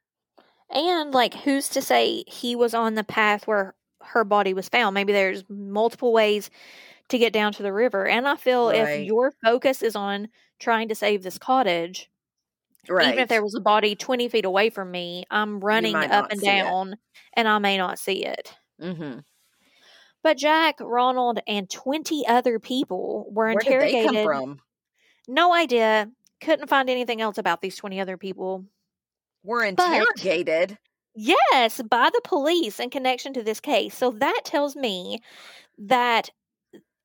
[0.70, 4.94] And like, who's to say he was on the path where her body was found?
[4.94, 6.50] Maybe there's multiple ways
[7.08, 8.06] to get down to the river.
[8.06, 9.00] And I feel Right.
[9.00, 12.10] if your focus is on trying to save this cottage,
[12.88, 13.08] Right.
[13.08, 16.40] even if there was a body 20 feet away from me, I'm running up and
[16.40, 16.62] see it.
[16.64, 16.96] down
[17.34, 18.54] and I may not see it.
[18.80, 19.20] mm-hmm.
[20.22, 23.98] But Jack, Ronald, and 20 other people were Where did interrogated.
[24.00, 24.60] they come from?
[25.28, 26.10] No idea.
[26.40, 28.64] Couldn't find anything else about these 20 other people.
[29.42, 30.78] Were But- interrogated.
[31.14, 33.96] Yes, by the police in connection to this case.
[33.96, 35.20] So that tells me
[35.78, 36.28] that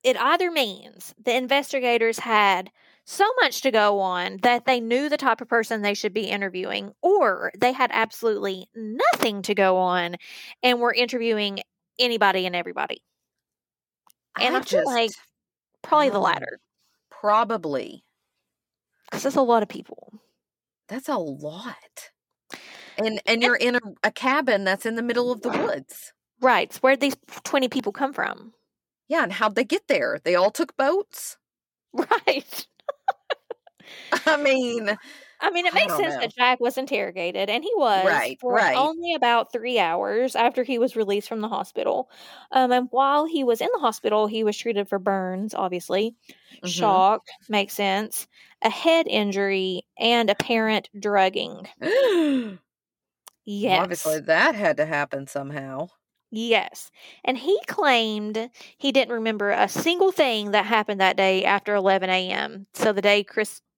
[0.03, 2.71] it either means the investigators had
[3.05, 6.25] so much to go on that they knew the type of person they should be
[6.25, 10.17] interviewing, or they had absolutely nothing to go on
[10.61, 11.59] and were interviewing
[11.97, 13.01] anybody and everybody.
[14.39, 15.11] And I, feel just like
[15.81, 16.59] probably the latter
[17.09, 18.03] probably
[19.11, 20.21] because that's a lot of people.
[20.89, 22.11] that's a lot.
[22.97, 26.13] And and you're in a, a cabin that's in the middle of the woods.
[26.41, 26.73] Right.
[26.77, 28.53] Where'd these 20 people come from?
[29.07, 30.19] Yeah, and how'd they get there?
[30.23, 31.37] They all took boats.
[31.93, 32.67] Right.
[34.25, 34.97] I mean,
[35.41, 36.21] I mean, it makes sense know.
[36.21, 38.91] that Jack was interrogated, and he was Right, for right.
[38.91, 42.09] only about three hours after he was released from the hospital.
[42.51, 46.15] Um, and while he was in the hospital, he was treated for burns, obviously,
[46.63, 47.01] Mhm.
[47.01, 48.27] shock makes sense,
[48.61, 51.67] a head injury, and apparent drugging.
[53.45, 55.87] Yes, Obviously, that had to happen somehow.
[56.31, 56.91] yes.
[57.23, 62.29] And he claimed he didn't remember a single thing that happened that day after 11
[62.31, 62.67] a.m.
[62.73, 63.23] So the day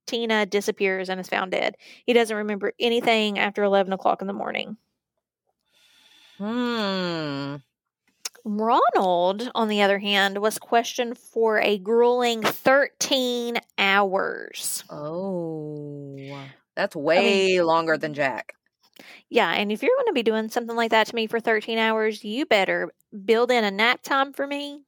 [0.06, 4.34] Christina disappears and is found dead, he doesn't remember anything after 11 o'clock in the
[4.34, 4.78] morning.
[6.38, 7.56] Hmm.
[8.46, 14.84] Ronald, on the other hand, was questioned for a grueling 13 hours.
[14.90, 16.18] Oh,
[16.76, 18.56] that's way longer than Jack.
[19.30, 21.78] Yeah, and if you're going to be doing something like that to me for 13
[21.78, 22.92] hours, you better
[23.26, 24.82] build in a nap time for me,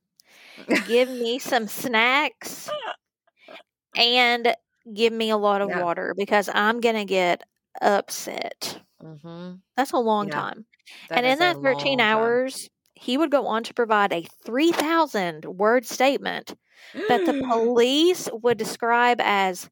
[0.88, 2.70] give me some snacks,
[3.96, 4.54] and
[4.94, 5.74] give me a lot of Yeah.
[5.74, 7.44] water because I'm going to get
[7.82, 8.82] upset.
[9.02, 10.66] hmm That's a long Yeah, time.
[11.16, 16.56] and in that 13 hours, he would go on to provide a 3,000 word statement
[17.08, 19.70] that the police would describe as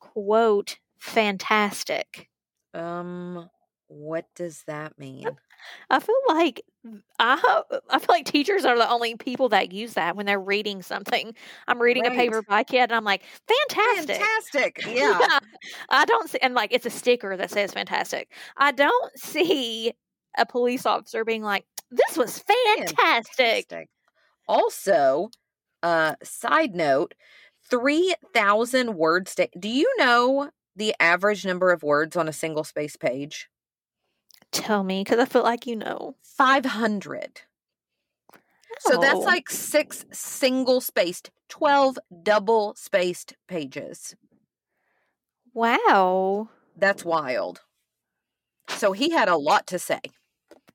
[0.00, 2.30] quote fantastic
[2.72, 3.48] um,
[3.88, 5.38] what does that mean?
[5.90, 6.62] i feel like
[7.18, 10.40] i ho- i feel like teachers are the only people that use that when they're
[10.40, 11.34] reading something
[11.68, 14.84] i'm reading a paper by a kid and i'm like fantastic Fantastic.
[14.86, 15.38] Yeah.
[15.90, 19.92] i don't see and like it's a sticker that says fantastic i don't see
[20.38, 23.88] a police officer being like this was fantastic Fantastic.
[24.48, 25.30] Also,
[25.82, 27.14] uh, side note,
[27.70, 29.30] 3,000 words.
[29.32, 33.48] sta- Do you know the average number of words on a single space page?
[34.54, 37.42] Tell me because i feel like you know 500.
[38.80, 39.20] So that's Oh.
[39.20, 44.16] like six single spaced, 12 double spaced pages.
[45.52, 47.60] wow That's wild.
[48.68, 50.00] So he had a lot to say.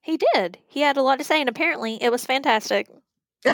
[0.01, 0.57] He did.
[0.67, 2.87] He had a lot to say, and apparently it was fantastic.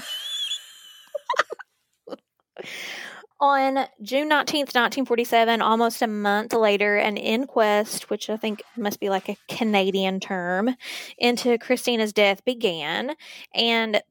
[3.40, 9.10] On June 19th, 1947, almost a month later, an inquest, which I think must be
[9.10, 10.74] like a Canadian term,
[11.18, 13.16] into Christina's death began.
[13.54, 14.02] And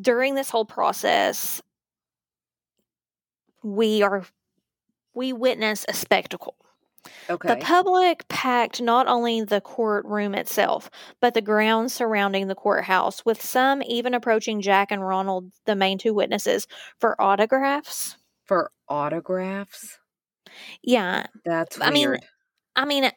[0.00, 1.62] during this whole process,
[3.62, 4.24] we are
[5.14, 6.56] we witness a spectacle.
[7.30, 7.48] Okay.
[7.48, 13.40] The public packed not only the courtroom itself, but the grounds surrounding the courthouse, with
[13.40, 16.66] some even approaching Jack and Ronald, the main two witnesses,
[16.98, 18.16] for autographs.
[18.46, 19.98] For autographs?
[20.82, 22.18] Yeah, That's I mean.
[22.76, 23.10] I mean,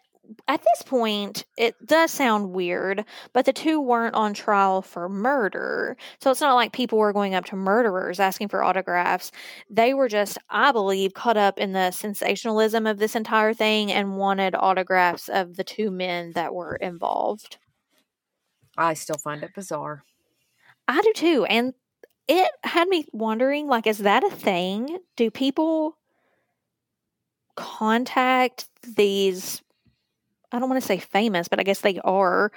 [0.48, 5.98] at this point, it does sound weird, but the two weren't on trial for murder.
[6.22, 9.32] So it's not like people were going up to murderers asking for autographs.
[9.70, 14.18] They were just, I believe, caught up in the sensationalism of this entire thing and
[14.18, 17.58] wanted autographs of the two men that were involved.
[18.78, 20.04] I still find it bizarre.
[20.88, 21.46] I do too.
[21.46, 21.74] And
[22.30, 25.00] it had me wondering like, is that a thing?
[25.18, 25.98] Do people
[27.56, 29.62] contact these
[30.52, 32.52] I don't want to say famous, but I guess they are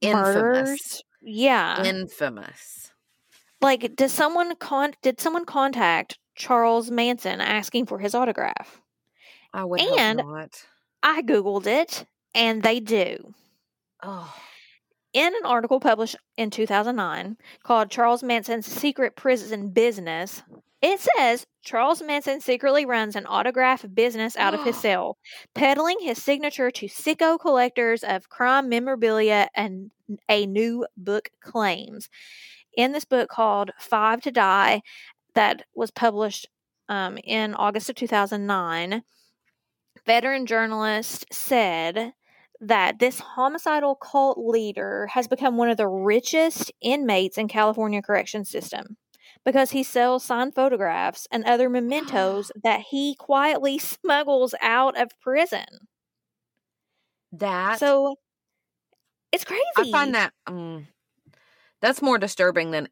[0.00, 0.34] Infamous.
[0.34, 1.02] murderers.
[1.22, 1.82] Yeah.
[1.84, 2.90] Infamous.
[3.60, 8.80] like does someone con did someone contact Charles Manson asking for his autograph?
[9.54, 10.22] I would And-.
[11.02, 12.04] I googled it
[12.34, 13.34] and they do.
[14.02, 14.34] Oh,
[15.12, 20.42] In an article published in 2009 called Charles Manson's Secret Prison Business,
[20.80, 25.18] it says Charles Manson secretly runs an autograph business out of his cell,
[25.54, 29.90] peddling his signature to sicko collectors of crime memorabilia and
[30.28, 32.08] a new book claims.
[32.74, 34.80] In this book called Five to Die,
[35.34, 36.48] that was published
[36.88, 39.02] um, in August of 2009,
[40.04, 42.14] veteran journalist said
[42.62, 48.44] that this homicidal cult leader has become one of the richest inmates in California correction
[48.44, 48.96] system
[49.44, 55.66] because he sells signed photographs and other mementos that he quietly smuggles out of prison.
[57.32, 58.14] that So
[59.32, 59.62] it's crazy.
[59.76, 60.86] I find that um,
[61.80, 62.88] that's more disturbing than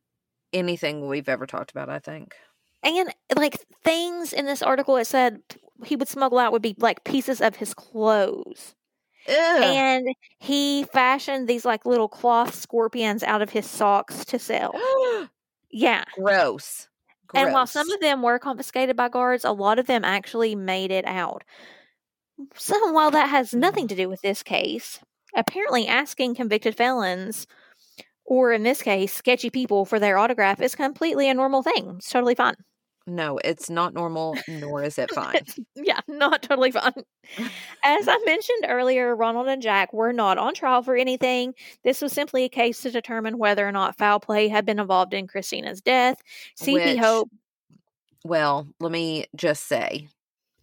[0.52, 1.88] anything we've ever talked about.
[1.88, 2.34] I think.
[2.82, 5.42] and like things in this article it said
[5.84, 8.74] he would smuggle out would be like pieces of his clothes.
[9.30, 14.74] And he fashioned these like little cloth scorpions out of his socks to sell.
[15.72, 16.02] Yeah.
[16.18, 16.88] Gross.
[17.32, 20.90] And while some of them were confiscated by guards, a lot of them actually made
[20.90, 21.44] it out.
[22.56, 24.98] So while that has nothing to do with this case,
[25.36, 27.46] apparently asking convicted felons,
[28.24, 31.94] or in this case, sketchy people for their autograph is completely a normal thing.
[31.98, 32.54] It's totally fine.
[33.10, 35.40] No, it's not normal, nor is it fine.
[35.74, 36.92] yeah, not totally fine.
[37.84, 41.54] As I mentioned earlier, Ronald and Jack were not on trial for anything.
[41.82, 45.12] This was simply a case to determine whether or not foul play had been involved
[45.12, 46.18] in Christina's death.
[46.60, 47.30] CP Hope
[48.24, 50.08] Well, let me just say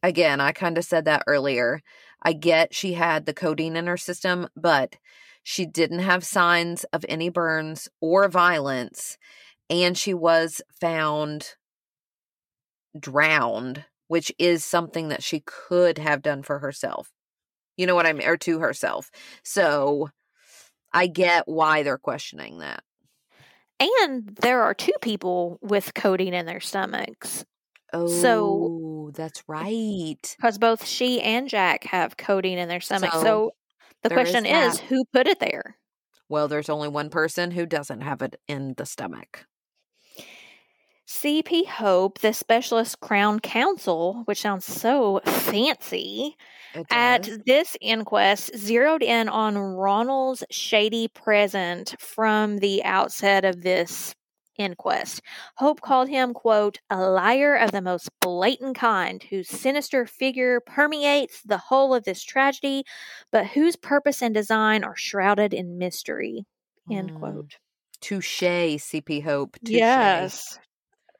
[0.01, 1.81] again, I kind of said that earlier.
[2.23, 4.95] I get she had the codeine in her system, but
[5.43, 9.17] she didn't have signs of any burns or violence.
[9.69, 11.55] And she was found
[12.99, 17.11] drowned, which is something that she could have done for herself.
[17.77, 18.27] You know what I mean?
[18.27, 19.11] Or to herself.
[19.43, 20.09] So
[20.93, 22.83] I get why they're questioning that.
[23.79, 27.45] And there are two people with codeine in their stomachs
[27.93, 30.17] Oh, So- that's right.
[30.37, 33.13] because both she and Jack have codeine in their stomachs.
[33.15, 33.51] So, So,
[34.03, 34.85] the question is, that.
[34.87, 35.77] who put it there?
[36.27, 39.45] Well, there's only one person who doesn't have it in the stomach.
[41.07, 46.35] CP Hope, the specialist crown counsel, which sounds so fancy,
[46.91, 54.13] at this inquest zeroed in on Ronald's shady present from the outset of this
[54.57, 55.21] inquest.
[55.57, 61.41] Hope called him, quote, a liar of the most blatant kind, whose sinister figure permeates
[61.43, 62.83] the whole of this tragedy,
[63.31, 66.45] but whose purpose and design are shrouded in mystery,
[66.91, 67.13] end Mm.
[67.13, 67.59] quote.
[68.01, 69.57] Touche, CP Hope.
[69.65, 69.97] Touche.
[69.99, 70.59] Yes.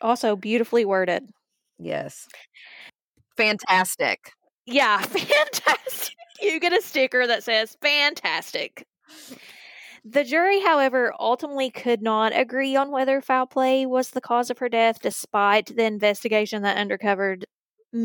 [0.01, 1.29] Also beautifully worded.
[1.79, 2.27] Yes.
[3.35, 4.31] Fantastic.
[4.65, 6.15] Yeah, fantastic.
[6.41, 8.85] You get a sticker that says fantastic.
[10.05, 14.57] The jury, however, ultimately could not agree on whether foul play was the cause of
[14.59, 17.45] her death, despite the investigation that uncovered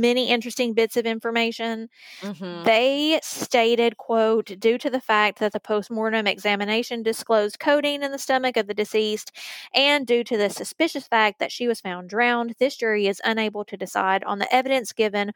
[0.00, 1.88] many interesting bits of information.
[2.20, 2.64] Mhm.
[2.64, 8.18] They stated, quote, due to the fact that the postmortem examination disclosed codeine in the
[8.18, 9.32] stomach of the deceased
[9.74, 13.64] and due to the suspicious fact that she was found drowned, this jury is unable
[13.66, 15.32] to decide on the evidence given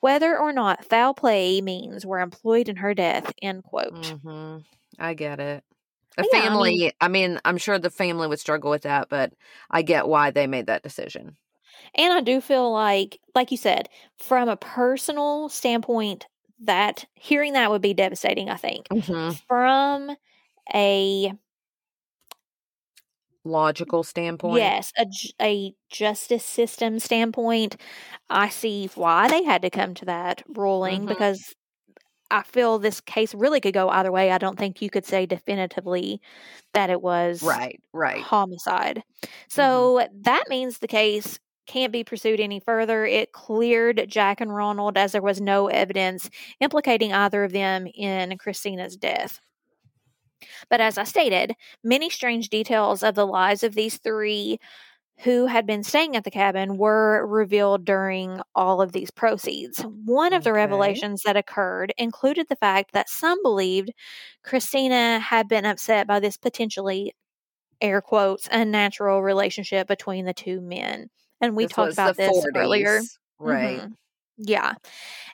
[0.00, 3.94] whether or not foul play means were employed in her death, end quote.
[3.94, 4.64] Mhm.
[4.98, 5.64] I get it.
[6.18, 9.08] A Yeah, I mean- family, I mean, I'm sure the family would struggle with that,
[9.08, 9.32] but
[9.70, 11.36] I get why they made that decision.
[11.94, 16.26] And I do feel like, like you said, from a personal standpoint,
[16.60, 18.90] that hearing that would be devastating, I think.
[18.90, 19.38] Mhm.
[19.48, 20.16] From
[20.74, 21.32] a
[23.44, 24.76] Logical standpoint.
[24.76, 25.06] Yes, a,
[25.40, 27.76] a justice system standpoint,
[28.28, 31.06] I see why they had to come to that ruling Mhm.
[31.06, 31.54] because
[32.30, 34.32] I feel this case really could go either way.
[34.32, 36.20] I don't think you could say definitively
[36.74, 38.28] that it was Right, right.
[38.28, 39.04] homicide.
[39.48, 43.04] So that means the case can't be pursued any further.
[43.04, 48.36] It cleared Jack and Ronald as there was no evidence implicating either of them in
[48.38, 49.40] Christina's death.
[50.68, 54.58] But as I stated, many strange details of the lives of these three
[55.20, 59.80] who had been staying at the cabin were revealed during all of these proceeds.
[59.80, 60.54] One of the Okay.
[60.54, 63.92] revelations that occurred included the fact that some believed
[64.44, 67.14] Christina had been upset by this potentially,
[67.80, 71.10] air quotes, unnatural relationship between the two men.
[71.44, 73.04] And we This talked about this earlier.
[73.04, 73.84] 40s, Right.
[73.84, 73.96] Mhm.
[74.38, 74.74] Yeah.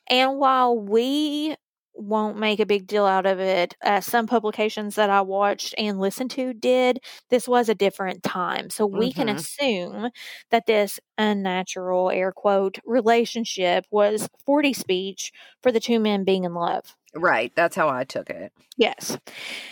[0.08, 1.56] And while we
[1.94, 6.00] won't make a big deal out of it, uh, some publications that I watched and
[6.00, 7.00] listened to did,
[7.30, 8.70] this was a different time.
[8.70, 9.30] So we can Mhm.
[9.30, 10.10] assume
[10.50, 15.32] that this unnatural, air quote, relationship was 40 speech
[15.62, 16.96] for the two men being in love.
[17.14, 17.52] Right.
[17.56, 18.52] That's how I took it.
[18.76, 19.18] Yes.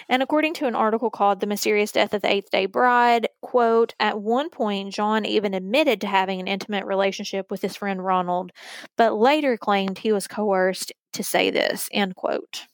[0.09, 3.95] And according to an article called The Mysterious Death of the Eighth Day Bride, quote,
[4.01, 8.51] at one point, John even admitted to having an intimate relationship with his friend Ronald,
[8.97, 12.67] but later claimed he was coerced to say this, end quote.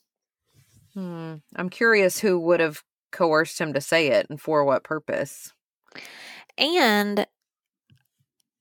[0.93, 1.35] Hmm.
[1.55, 5.53] I'm curious who would have coerced him to say it and for what purpose.
[6.57, 7.27] And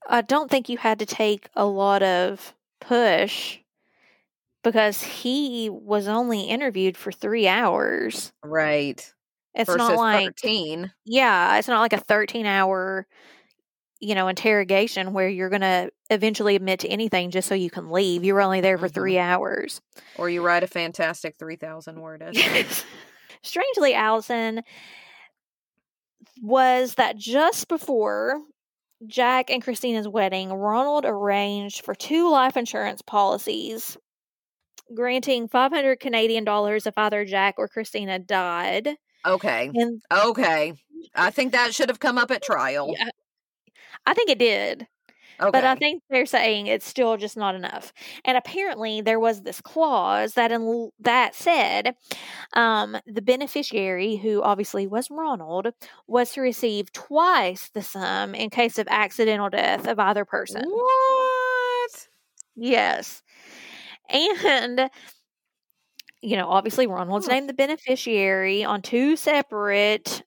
[0.08, 3.58] I don't think you had to take a lot of push
[4.64, 8.32] because he was only interviewed for three hours.
[8.42, 8.98] Right.
[9.54, 10.92] It's Versus not like 13.
[11.04, 13.06] yeah, it's not like a 13 hour,
[14.00, 17.90] you know, interrogation where you're going to eventually admit to anything just so you can
[17.90, 18.24] leave.
[18.24, 18.94] You were only there for Mhm.
[18.94, 19.80] three hours.
[20.18, 22.66] Or you write a fantastic 3,000 word essay.
[23.42, 24.62] Strangely, Allison
[26.42, 28.40] was that just before
[29.06, 33.96] Jack and Christina's wedding, Ronald arranged for two life insurance policies,
[34.94, 38.96] granting 500 Canadian dollars if either Jack or Christina died.
[39.26, 39.70] Okay.
[39.74, 40.74] And Okay.
[41.14, 42.94] I think that should have come up at trial.
[42.96, 43.08] Yeah,
[44.06, 44.86] I think it did.
[45.40, 45.50] Okay.
[45.50, 47.92] But I think they're saying it's still just not enough.
[48.24, 51.96] And apparently, there was this clause that in, that said
[52.52, 55.68] um, the beneficiary, who obviously was Ronald,
[56.06, 60.62] was to receive twice the sum in case of accidental death of either person.
[60.68, 62.08] what?
[62.54, 63.22] Yes.
[64.08, 64.90] And,
[66.22, 67.26] you know, obviously, Ronald's Huh.
[67.26, 70.22] named the beneficiary on two separate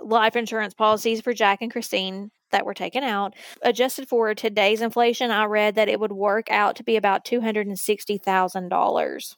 [0.00, 3.34] life insurance policies for Jack and Christine that were taken out.
[3.62, 9.36] Adjusted for today's inflation, I read that it would work out to be about $260,000.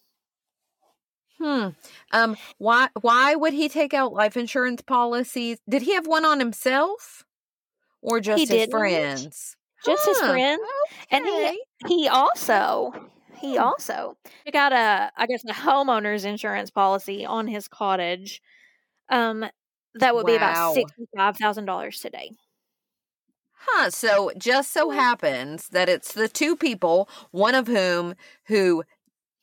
[1.38, 1.68] Hmm.
[2.12, 2.36] Um.
[2.58, 2.88] Why?
[3.00, 5.58] Why would he take out life insurance policies?
[5.68, 7.24] Did he have one on himself,
[8.02, 8.66] or just his didn't.
[8.66, 9.56] friends?
[9.84, 10.22] Just his friends.
[10.22, 10.60] friend.
[11.10, 12.92] And he, he also.
[13.40, 13.62] He Hmm.
[13.62, 14.16] also
[14.52, 18.40] got a, I guess, a homeowner's insurance policy on his cottage.
[19.08, 19.46] Um,
[19.94, 22.32] that would be about sixty-five thousand dollars today.
[23.52, 23.90] Huh.
[23.90, 28.14] So just so happens that it's the two people, one of whom
[28.46, 28.84] who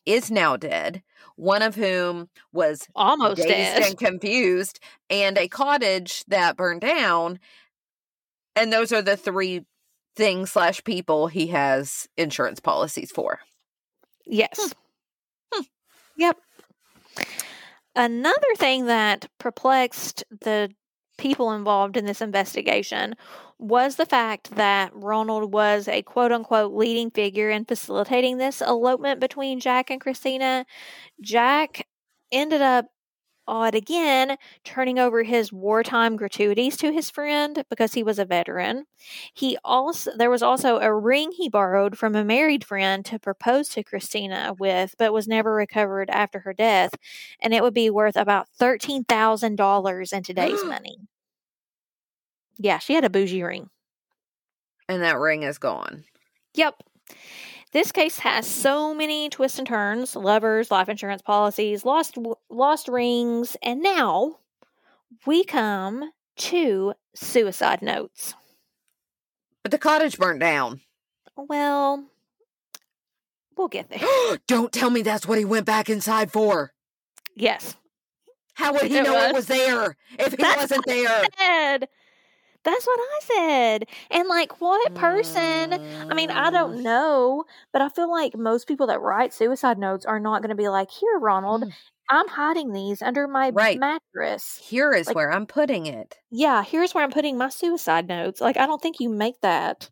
[0.05, 1.03] is now dead,
[1.35, 3.83] one of whom was Almost dazed dead.
[3.83, 4.79] and confused,
[5.09, 7.39] and a cottage that burned down.
[8.55, 9.65] And those are the three
[10.15, 13.39] things slash people he has insurance policies for.
[14.27, 14.73] Yes.
[15.53, 15.63] Hmm.
[16.17, 16.37] Yep.
[17.95, 20.69] Another thing that perplexed the
[21.17, 23.15] people involved in this investigation
[23.57, 29.21] was the fact that Ronald was a quote unquote leading figure in facilitating this elopement
[29.21, 30.65] between Jack and Christina.
[31.21, 31.87] Jack
[32.31, 32.87] ended up
[33.47, 38.85] odd again, turning over his wartime gratuities to his friend because he was a veteran.
[39.33, 43.69] He also there was also a ring he borrowed from a married friend to propose
[43.69, 46.91] to Christina with, but was never recovered after her death,
[47.39, 50.97] and it would be worth about thirteen thousand dollars in today's money.
[52.57, 53.69] Yeah, she had a bougie ring.
[54.87, 56.05] And that ring is gone.
[56.53, 56.75] Yep.
[57.75, 62.17] This case has so many twists and turns: lovers, life insurance policies, lost
[62.49, 64.37] lost rings, and now
[65.25, 68.33] we come to suicide notes.
[69.61, 70.79] But the cottage burnt down.
[71.35, 72.05] Well,
[73.57, 74.37] we'll get there.
[74.47, 76.71] Don't tell me that's what he went back inside for.
[77.35, 77.75] Yes.
[78.53, 79.47] How would he It know it was.
[79.47, 81.79] was there if he That's wasn't there?
[82.65, 83.85] That's what I said.
[84.11, 85.73] And like, what person?
[85.73, 86.53] I mean, I Mm.
[86.53, 90.49] don't know, but I feel like most people that write suicide notes are not going
[90.49, 91.73] to be like, "Here, Ronald, Mm.
[92.09, 93.79] I'm hiding these under my Right.
[93.79, 96.17] mattress." Here is Like- where I'm putting it.
[96.31, 98.41] Yeah, here's where I'm putting my suicide notes.
[98.41, 99.89] Like, I don't think you make that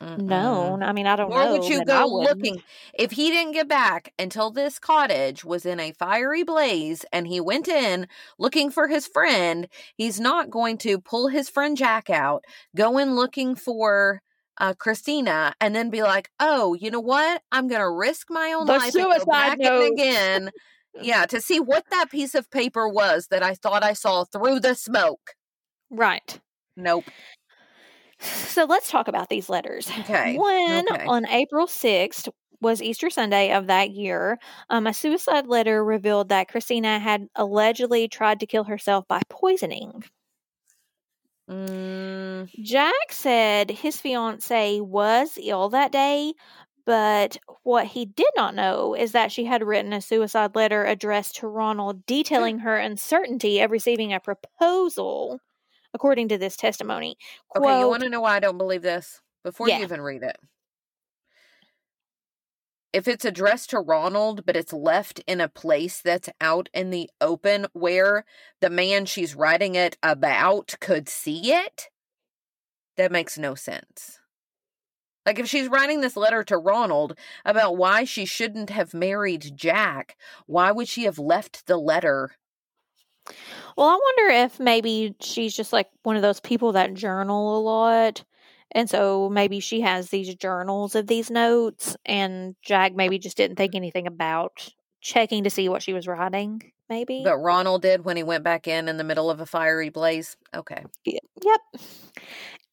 [0.00, 0.18] Mm-mm.
[0.20, 0.82] known.
[0.82, 1.52] I mean, I don't Nor know.
[1.52, 2.62] would you go looking
[2.94, 7.40] if he didn't get back until this cottage was in a fiery blaze and he
[7.40, 8.06] went in
[8.38, 9.68] looking for his friend.
[9.96, 12.44] He's not going to pull his friend Jack out,
[12.76, 14.20] go in looking for
[14.58, 17.42] uh, Christina and then be like, oh, you know what?
[17.52, 20.50] I'm going to risk my own The life and go suicide back in again.
[21.00, 24.60] yeah, to see what that piece of paper was that I thought I saw through
[24.60, 25.34] the smoke.
[25.90, 26.38] Right.
[26.76, 27.04] Nope.
[28.24, 29.90] So let's talk about these letters.
[30.00, 30.36] Okay.
[30.36, 31.06] One okay.
[31.06, 32.28] on April 6th
[32.60, 34.38] was Easter Sunday of that year.
[34.70, 40.04] Um, a suicide letter revealed that Christina had allegedly tried to kill herself by poisoning.
[41.48, 46.32] Mm, Jack said his fiance was ill that day,
[46.86, 51.36] but what he did not know is that she had written a suicide letter addressed
[51.36, 55.40] to Ronald detailing her uncertainty of receiving a proposal,
[55.94, 57.16] according to this testimony.
[57.56, 59.22] okay, you want to know why I don't believe this?
[59.42, 59.78] Before Yeah.
[59.78, 60.36] you even read it.
[62.92, 67.10] If it's addressed to Ronald, but it's left in a place that's out in the
[67.20, 68.24] open where
[68.60, 71.88] the man she's writing it about could see it,
[72.96, 74.20] that makes no sense.
[75.26, 80.16] Like if she's writing this letter to Ronald about why she shouldn't have married Jack,
[80.46, 82.36] why would she have left the letter?
[83.76, 87.60] Well, I wonder if maybe she's just like one of those people that journal a
[87.60, 88.24] lot.
[88.72, 93.56] And so maybe she has these journals of these notes, and Jack maybe just didn't
[93.56, 94.68] think anything about
[95.00, 96.60] checking to see what she was writing.
[96.88, 97.22] Maybe.
[97.24, 100.36] But Ronald did when he went back in in the middle of a fiery blaze.
[100.54, 100.84] Okay.
[101.06, 101.60] Yep.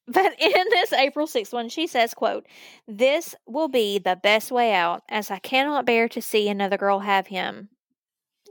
[0.07, 2.45] But in this April 6th one, she says, quote,
[2.87, 6.99] This will be the best way out, as I cannot bear to see another girl
[6.99, 7.69] have him.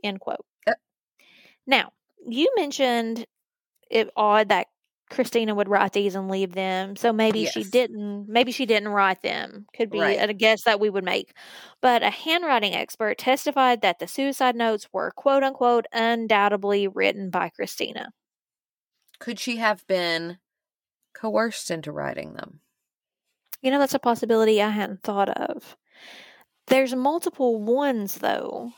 [0.03, 0.45] End quote.
[1.71, 1.93] Now,
[2.27, 3.25] you mentioned
[3.91, 4.66] it odd that
[5.09, 6.97] Christina would write these and leave them.
[6.97, 9.66] So maybe she didn't maybe she didn't write them.
[9.77, 10.31] Could be Right.
[10.31, 11.33] a guess that we would make.
[11.81, 17.49] But a handwriting expert testified that the suicide notes were quote unquote undoubtedly written by
[17.51, 18.12] Christina.
[19.18, 20.39] Could she have been
[21.12, 22.61] coerced into writing them?
[23.62, 25.77] You know, that's a possibility I hadn't thought of.
[26.68, 28.73] There's multiple ones, though.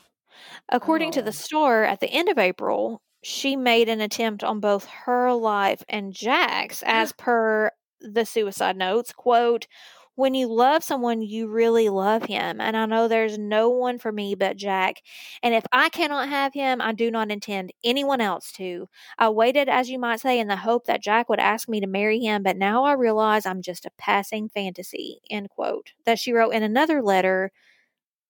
[0.69, 1.23] According to Oh.
[1.23, 5.83] the Star, at the end of April, she made an attempt on both her life
[5.89, 7.71] and Jack's, as per
[8.01, 9.13] the suicide notes.
[9.13, 9.67] Quote,
[10.15, 12.61] when you love someone, you really love him.
[12.61, 14.97] And I know there's no one for me but Jack.
[15.41, 18.87] And if I cannot have him, I do not intend anyone else to.
[19.17, 21.87] I waited, as you might say, in the hope that Jack would ask me to
[21.87, 25.19] marry him, but now I realize I'm just a passing fantasy.
[25.31, 25.93] End quote.
[26.05, 27.51] That she wrote in another letter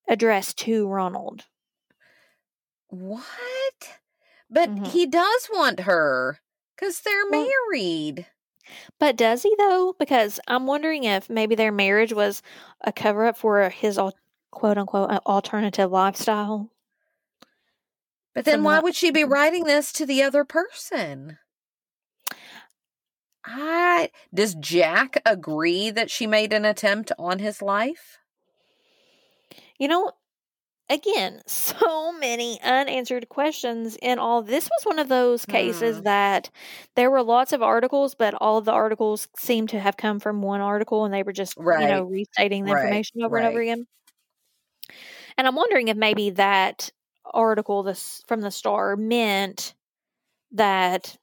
[0.08, 1.46] addressed to Ronald.
[2.94, 4.00] What?
[4.52, 4.88] But Mhm.
[4.88, 6.40] he does want her
[6.76, 8.28] because they're Well- married.
[9.00, 9.94] But does he though?
[9.98, 12.44] Because I'm wondering if maybe their marriage was
[12.82, 14.00] a cover up for his
[14.52, 16.70] quote unquote alternative lifestyle.
[18.36, 21.40] But then So why not- would she be writing this to the other person?
[23.44, 28.20] I does Jack agree that she made an attempt on his life?
[29.80, 30.12] You know,
[30.90, 34.42] again, so many unanswered questions in all.
[34.42, 36.04] This was one of those cases Hmm.
[36.04, 36.50] that
[36.96, 40.62] there were lots of articles, but all the articles seemed to have come from one
[40.62, 42.74] article and they were just, you know, restating the Right.
[42.74, 43.88] information over and over again.
[45.38, 46.92] And I'm wondering if maybe that
[47.26, 49.76] article this from the star meant
[50.52, 51.18] that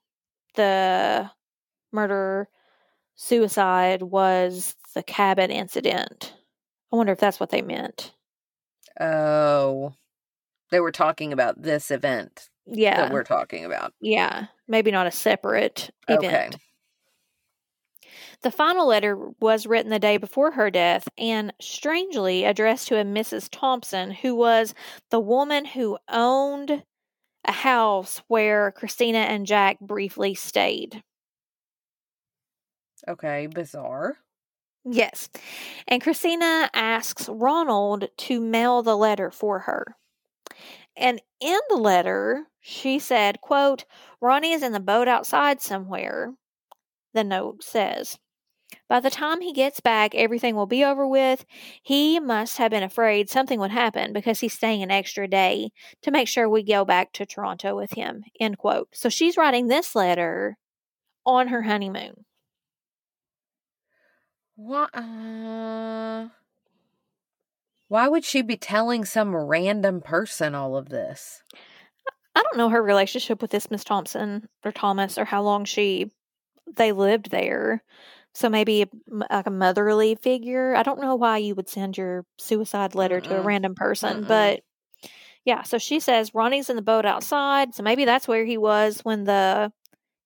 [0.55, 1.31] the
[1.91, 2.49] murder
[3.15, 6.35] suicide was the cabin incident.
[6.93, 8.13] I wonder if that's what they meant.
[9.01, 9.93] Oh,
[10.69, 12.97] they were talking about this event Yeah.
[12.97, 13.93] that we're talking about.
[13.99, 16.25] Yeah, maybe not a separate event.
[16.25, 16.49] Okay.
[18.41, 23.03] The final letter was written the day before her death and strangely addressed to a
[23.03, 23.49] Mrs.
[23.51, 24.73] Thompson, who was
[25.09, 26.83] the woman who owned
[27.45, 31.03] a house where Christina and Jack briefly stayed.
[33.07, 34.17] Okay, bizarre.
[34.83, 35.29] Yes.
[35.87, 39.95] And Christina asks Ronald to mail the letter for her.
[40.97, 43.85] And in the letter, she said, quote,
[44.19, 46.33] Ronnie is in the boat outside somewhere,
[47.13, 48.17] the note says.
[48.87, 51.45] By the time he gets back, everything will be over with.
[51.81, 55.71] He must have been afraid something would happen because he's staying an extra day
[56.03, 58.23] to make sure we go back to Toronto with him.
[58.39, 58.89] End quote.
[58.93, 60.57] So she's writing this letter
[61.25, 62.25] on her honeymoon.
[64.63, 64.95] What?
[64.95, 66.27] Uh,
[67.87, 71.41] why would she be telling some random person all of this?
[72.35, 76.11] I don't know her relationship with this Miss Thompson or Thomas or how long she
[76.75, 77.83] they lived there.
[78.33, 80.75] So maybe like a motherly figure.
[80.75, 84.61] I don't know why you would send your suicide letter to a random person, but
[85.43, 85.63] yeah.
[85.63, 87.73] So she says Ronnie's in the boat outside.
[87.73, 89.73] So maybe that's where he was when the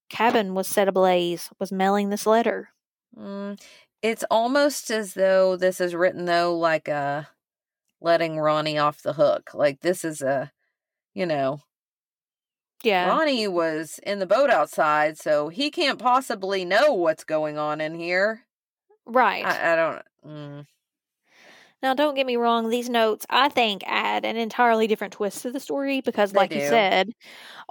[0.09, 1.49] cabin was set ablaze.
[1.57, 2.69] Was mailing this letter.
[3.17, 3.59] Mm,
[4.05, 7.27] It's almost as though this is written though like a
[7.99, 9.51] letting Ronnie off the hook.
[9.55, 10.51] Like this is a,
[11.15, 11.61] you know,
[12.83, 13.07] Yeah.
[13.09, 17.95] Ronnie was in the boat outside, so he can't possibly know what's going on in
[17.95, 18.41] here.
[19.07, 19.43] Right.
[19.43, 20.01] I, I don't.
[20.25, 20.65] Mm,
[21.81, 25.51] Now, don't get me wrong, these notes, I think, add an entirely different twist to
[25.51, 27.09] the story because, They like you said,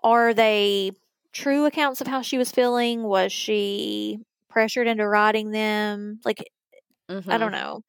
[0.02, 0.92] are they
[1.32, 3.02] true accounts of how she was feeling?
[3.04, 4.20] Was she
[4.54, 6.20] pressured into writing them?
[6.24, 6.48] Like,
[7.10, 7.38] I mhm.
[7.38, 7.82] don't know.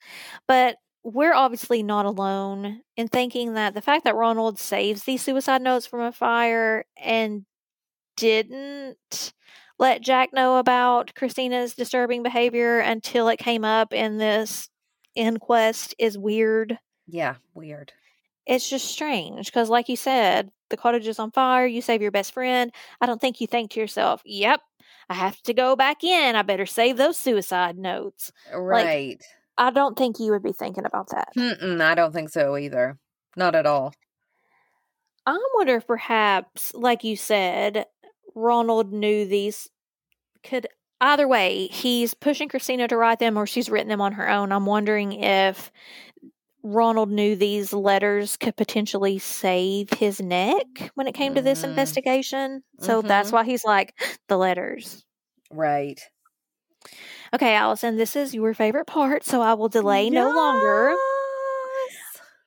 [0.47, 5.61] But we're obviously not alone in thinking that the fact that Ronald saves these suicide
[5.61, 7.45] notes from a fire and
[8.17, 9.33] didn't
[9.77, 14.69] let Jack know about Christina's disturbing behavior until it came up in this
[15.15, 16.79] inquest is weird.
[17.07, 17.93] Yeah, weird.
[18.47, 21.67] It's just strange because, like you said, the cottage is on fire.
[21.67, 22.71] You save your best friend.
[23.01, 24.61] I don't think you think to yourself, yep,
[25.09, 26.35] I have to go back in.
[26.35, 28.31] I better save those suicide notes.
[28.53, 29.23] Uh, right.
[29.57, 31.29] I don't think you would be thinking about that.
[31.37, 32.97] Mm-mm, I don't think so either.
[33.37, 33.93] Not at all.
[35.25, 37.85] I wonder if perhaps, like you said,
[38.35, 39.69] Ronald knew these
[40.43, 40.67] could
[41.01, 44.51] either way, he's pushing Christina to write them or she's written them on her own.
[44.51, 45.71] I'm wondering if
[46.65, 51.69] Ronald knew these letters could potentially save his neck when it came to this Mhm.
[51.69, 52.63] investigation.
[52.79, 53.33] So that's Mhm.
[53.33, 53.93] why he's like,
[54.27, 55.05] the letters.
[55.51, 56.01] Right.
[57.33, 60.95] Okay, Allison, this is your favorite part, so I will delay no longer.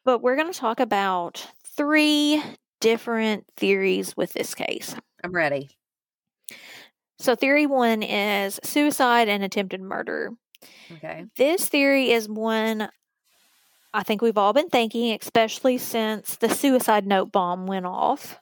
[0.04, 2.42] But we're going to talk about three
[2.80, 4.96] different theories with this case.
[5.22, 5.70] I'm ready.
[7.20, 10.32] So, theory one is suicide and attempted murder.
[10.92, 11.26] Okay.
[11.36, 12.88] This theory is one
[13.94, 18.38] I think we've all been thinking, especially since the suicide note bomb went off.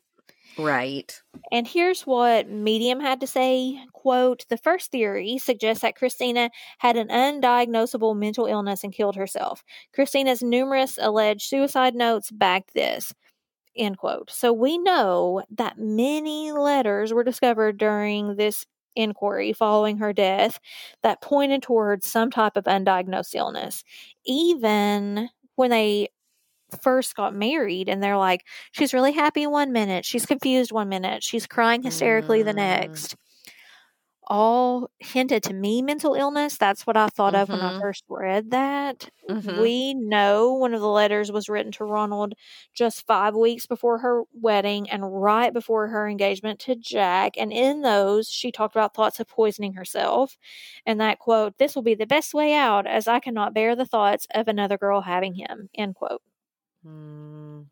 [0.58, 1.20] Right.
[1.52, 6.96] And here's what Medium had to say quote, the first theory suggests that Christina had
[6.96, 9.62] an undiagnosable mental illness and killed herself.
[9.92, 13.12] Christina's numerous alleged suicide notes backed this.
[13.76, 14.30] End quote.
[14.30, 18.64] So we know that many letters were discovered during this
[18.96, 20.58] inquiry following her death
[21.02, 23.84] that pointed towards some type of undiagnosed illness.
[24.26, 26.08] Even when they
[26.82, 31.22] first got married and they're like, she's really happy one minute, she's confused one minute,
[31.22, 32.56] she's crying hysterically the Mm.
[32.56, 33.16] next.
[34.28, 36.58] All hinted to me mental illness.
[36.58, 37.80] That's what I thought of when I Mhm.
[37.80, 39.08] first read that.
[39.28, 39.68] Mhm.
[39.68, 42.34] We know one of the letters was written to Ronald
[42.74, 47.36] just five weeks before her wedding and right before her engagement to Jack.
[47.38, 50.36] And in those, she talked about thoughts of poisoning herself.
[50.84, 53.86] And that quote, This will be the best way out, as I cannot bear the
[53.86, 55.70] thoughts of another girl having him.
[55.74, 56.22] End quote.
[56.84, 57.68] Mm,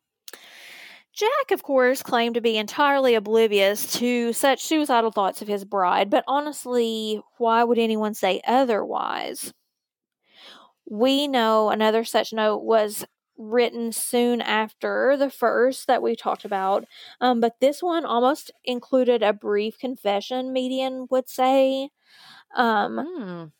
[1.15, 6.11] Jack, of course, claimed to be entirely oblivious to such suicidal thoughts of his bride,
[6.11, 9.53] but honestly, why would anyone say otherwise?
[10.87, 13.05] We know another such note was
[13.37, 16.85] written soon after the first that we talked about,
[17.21, 21.91] um, but this one almost included a brief confession, Medium would say.
[22.57, 23.53] Um, mm,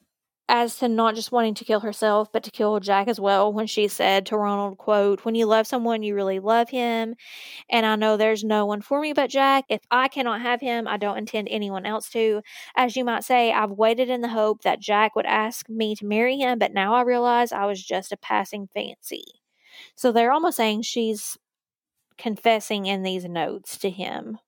[0.49, 3.67] as to not just wanting to kill herself but to kill Jack as well when
[3.67, 7.15] she said to Ronald quote when you love someone you really love him.
[7.71, 9.65] And I know there's no one for me but Jack.
[9.69, 12.43] If I cannot have him I don't intend anyone else to.
[12.77, 16.07] As you might say I've waited in the hope that Jack would ask me to
[16.07, 19.25] marry him but now I realize I was just a passing fancy.
[19.97, 21.39] So they're almost saying she's
[22.19, 24.39] confessing in these notes to him.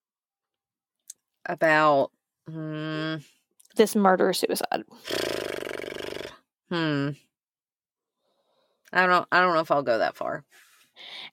[1.46, 2.10] About.
[2.48, 3.24] Mm,
[3.76, 4.84] this murder suicide
[6.68, 7.10] hmm.
[8.92, 9.26] I don't.
[9.30, 10.44] I don't know if I'll go that far.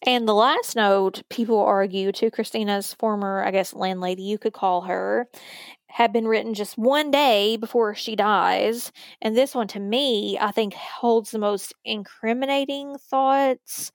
[0.05, 4.81] And the last note, people argue to Christina's former, I guess, landlady, you could call
[4.81, 5.29] her,
[5.93, 8.91] had been written just one day before she dies.
[9.21, 13.91] And this one, to me, I think holds the most incriminating thoughts.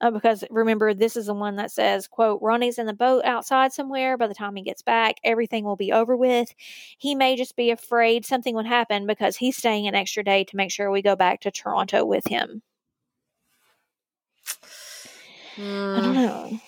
[0.00, 3.72] Uh, because remember, this is the one that says, quote, Ronnie's in the boat outside
[3.72, 4.18] somewhere.
[4.18, 6.54] By the time he gets back, everything will be over with.
[6.98, 10.56] He may just be afraid something would happen because he's staying an extra day to
[10.56, 12.62] make sure we go back to Toronto with him.
[15.94, 16.60] I don't Mm, know.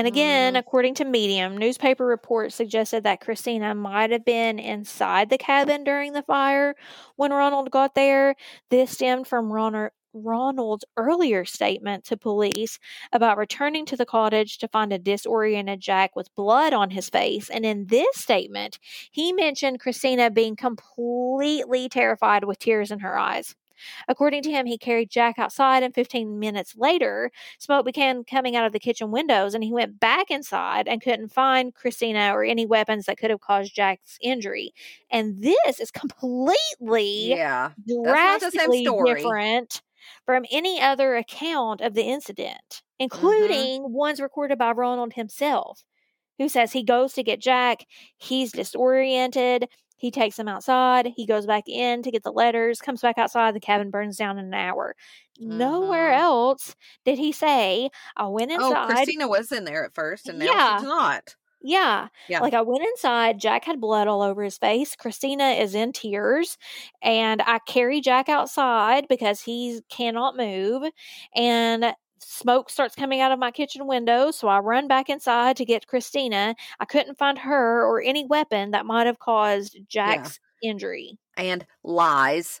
[0.00, 0.58] And again, Mm.
[0.58, 6.14] according to Medium, newspaper reports suggested that Christina might have been inside the cabin during
[6.14, 6.74] the fire
[7.16, 8.34] when Ronald got there.
[8.70, 12.78] This stemmed from Ronald, Ronald's earlier statement to police
[13.12, 17.50] about returning to the cottage to find a disoriented Jack with blood on his face.
[17.50, 18.78] And in this statement,
[19.12, 23.54] he mentioned Christina being completely terrified with tears in her eyes.
[24.08, 28.66] According to him, he carried Jack outside, and 15 minutes later, smoke began coming out
[28.66, 32.66] of the kitchen windows, and he went back inside and couldn't find Christina or any
[32.66, 34.72] weapons that could have caused Jack's injury.
[35.10, 37.72] And this is completely Yeah.
[37.86, 39.82] not the same drastically different
[40.26, 43.66] from any other account of the incident, Mm-hmm.
[43.78, 45.84] including ones recorded by Ronald himself,
[46.38, 47.86] who says he goes to get Jack,
[48.18, 49.68] he's disoriented,
[50.00, 53.54] he takes them outside, he goes back in to get the letters, comes back outside,
[53.54, 54.96] the cabin burns down in an hour.
[55.38, 56.18] Nowhere Mhm.
[56.20, 56.74] else
[57.04, 58.90] did he say, I went inside.
[58.90, 58.94] Oh.
[58.94, 60.78] Christina was in there at first, and now Yeah.
[60.78, 61.36] she's not.
[61.62, 62.08] Yeah.
[62.28, 62.40] Yeah.
[62.40, 64.96] Like I went inside, Jack had blood all over his face.
[64.96, 66.56] Christina is in tears,
[67.02, 70.90] and I carry Jack outside because he cannot move.
[71.34, 75.64] And smoke starts coming out of my kitchen window, so I run back inside to
[75.64, 76.54] get Christina.
[76.78, 81.18] I couldn't find her or any weapon that might have caused Jack's injury.
[81.36, 82.60] And lies.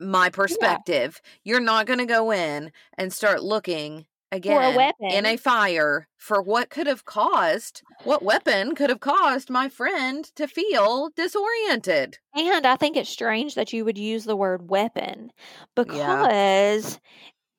[0.00, 1.20] My perspective.
[1.44, 5.26] You're not going to go in and start looking again in weapon.
[5.26, 10.48] a fire for what could have caused, what weapon could have caused my friend to
[10.48, 12.18] feel disoriented.
[12.34, 15.30] And I think it's strange that you would use the word weapon
[15.76, 16.98] because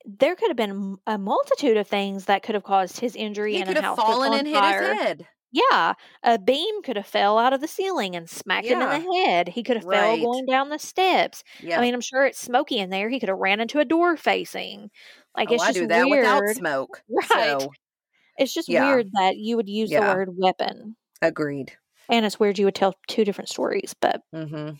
[0.04, 3.62] there could have been a multitude of things that could have caused his injury He
[3.62, 5.26] could a have fallen and hit his head.
[5.52, 5.94] Yeah,
[6.24, 9.48] a beam could have fell out of the ceiling and smacked him in the head.
[9.48, 11.44] He could have fell going down the steps.
[11.60, 11.78] Yeah.
[11.78, 13.08] I mean, I'm sure it's smoky in there.
[13.08, 14.90] He could have ran into a door facing.
[15.36, 16.24] Like oh, it's I just do that weird.
[16.24, 17.02] without smoke.
[17.08, 17.28] Right.
[17.28, 17.72] So,
[18.38, 18.84] It's just Yeah.
[18.84, 20.00] weird that you would use Yeah.
[20.12, 21.76] the word weapon, agreed.
[22.08, 23.94] and it's weird you would tell two different stories.
[24.00, 24.70] But hmm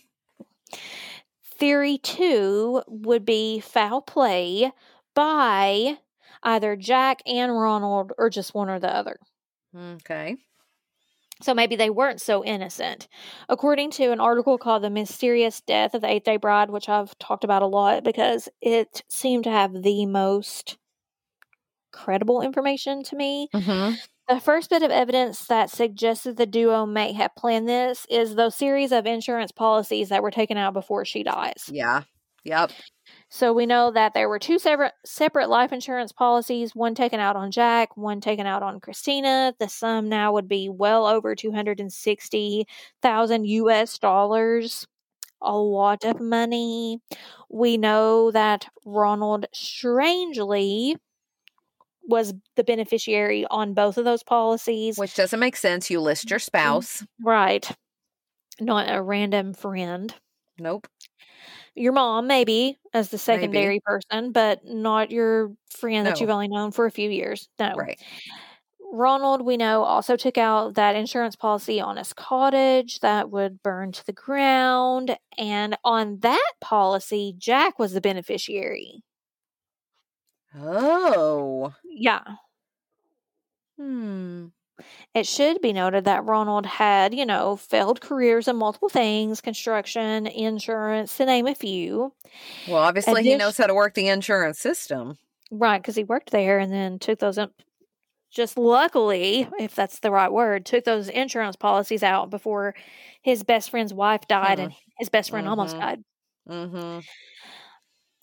[1.45, 4.73] theory two would be foul play
[5.15, 5.99] by
[6.43, 9.19] either Jack and Ronald, or just one or the other.
[9.75, 10.37] Okay.
[11.43, 13.07] So maybe they weren't so innocent.
[13.49, 17.17] According to an article called The Mysterious Death of the Eighth Day Bride, which I've
[17.19, 20.77] talked about a lot because it seemed to have the most
[21.93, 23.49] credible information to me.
[23.53, 23.95] hmm
[24.29, 28.57] The first bit of evidence that suggested the duo may have planned this is those
[28.57, 31.71] series of insurance policies that were taken out before she dies.
[31.71, 32.05] Yeah.
[32.45, 32.73] Yep.
[33.35, 37.35] So we know that there were two separate separate life insurance policies, one taken out
[37.35, 39.53] on Jack, one taken out on Christina.
[39.59, 44.87] The sum now would be well over 260,000 US dollars.
[45.43, 47.01] A lot of money.
[47.51, 50.97] We know that Ronald strangely
[52.05, 54.97] was the beneficiary on both of those policies.
[54.97, 55.91] Which doesn't make sense.
[55.91, 56.45] You list your mm-hmm.
[56.45, 57.05] spouse.
[57.21, 57.69] Right.
[58.61, 60.15] Not a random friend.
[60.57, 60.87] Nope.
[61.75, 66.71] Your mom maybe as the secondary person but not your friend that you've only known
[66.71, 67.99] for a few years no Right.
[68.93, 73.93] ronald we know also took out that insurance policy on his cottage that would burn
[73.93, 79.03] to the ground and on that policy jack was the beneficiary
[80.55, 81.75] Oh.
[81.85, 82.37] yeah
[83.77, 84.49] Hmm.
[85.15, 90.27] It should be noted that ronald had you know failed careers in multiple things construction
[90.27, 92.13] insurance to name a few
[92.69, 95.17] Well, obviously he knows how to work the insurance system.
[95.51, 97.39] Right, because he worked there and then took those.
[98.33, 102.75] Just luckily, if that's the right word, took those insurance policies out before
[103.23, 104.65] his best friend's wife died Hmm.
[104.65, 105.81] and his best friend almost Mhm.
[105.81, 106.05] died.
[106.49, 106.99] Mm-hmm.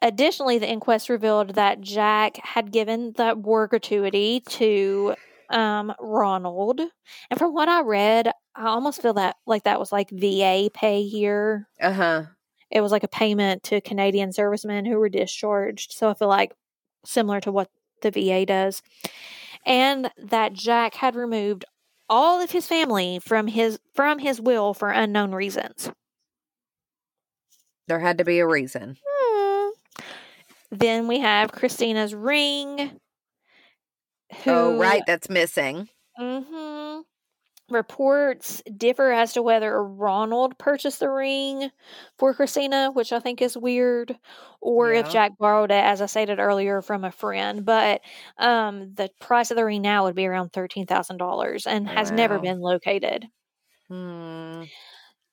[0.01, 5.15] Additionally, the inquest revealed that Jack had given that war gratuity to
[5.51, 6.81] um, Ronald.
[7.29, 11.03] And from what I read, I almost feel that like that was like VA pay
[11.03, 11.67] here.
[11.81, 12.23] Uh-huh.
[12.69, 15.93] It was like a payment to Canadian servicemen who were discharged.
[15.93, 16.53] So I feel like
[17.05, 17.69] similar to what
[18.01, 18.81] the VA does.
[19.65, 21.65] And that Jack had removed
[22.09, 25.91] all of his family from his from his will for unknown reasons.
[27.87, 28.97] There had to be a reason.
[29.05, 29.69] Hmm.
[30.71, 32.99] Then we have Christina's ring.
[34.43, 35.03] Who, Oh, right.
[35.05, 35.89] That's missing.
[36.17, 37.01] hmm
[37.69, 41.71] Reports differ as to whether Ronald purchased the ring
[42.17, 44.17] for Christina, which I think is weird,
[44.61, 47.65] or if Jack borrowed it, as I stated earlier, from a friend.
[47.65, 48.01] But
[48.37, 52.11] um, the price of the ring now would be around thirteen thousand dollars and has
[52.11, 53.27] never been located.
[53.89, 54.63] Hmm.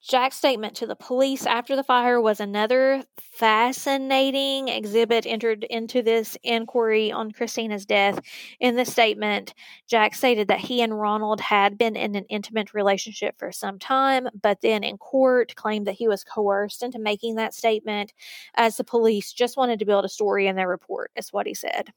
[0.01, 6.39] Jack's statement to the police after the fire was another fascinating exhibit entered into this
[6.43, 8.21] inquiry on Christina's death.
[8.61, 9.55] In the statement,
[9.89, 14.29] Jack stated that he and Ronald had been in an intimate relationship for some time,
[14.41, 18.13] but then in court claimed that he was coerced into making that statement
[18.55, 21.55] as the police just wanted to build a story in their report, is what he
[21.55, 21.93] said.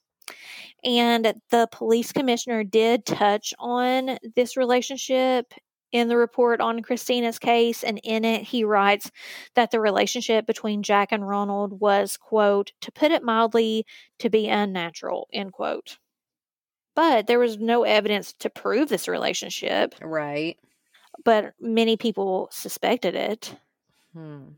[0.84, 5.54] And the police commissioner did touch on this relationship
[5.92, 9.12] in the report on Christina's case, and in it he writes
[9.56, 13.86] that the relationship between Jack and Ronald was, quote, to put it mildly,
[14.20, 15.98] to be unnatural, end quote.
[16.96, 20.58] But there was no evidence to prove this relationship, Right.
[21.24, 23.56] but many people suspected it.
[24.14, 24.50] Hmm.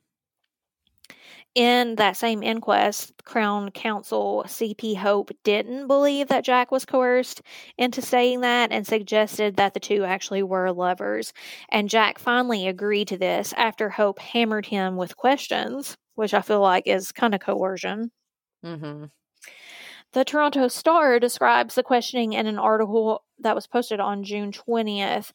[1.55, 4.95] In that same inquest, Crown Counsel C.P.
[4.95, 7.43] Hope didn't believe that Jack was coerced
[7.77, 11.31] into saying that and suggested that the two actually were lovers.
[11.69, 16.61] And Jack finally agreed to this after Hope hammered him with questions, which I feel
[16.61, 18.11] like is kind of coercion.
[18.65, 19.05] Mm-hmm.
[20.13, 25.33] The Toronto Star describes the questioning in an article that was posted on June 20th.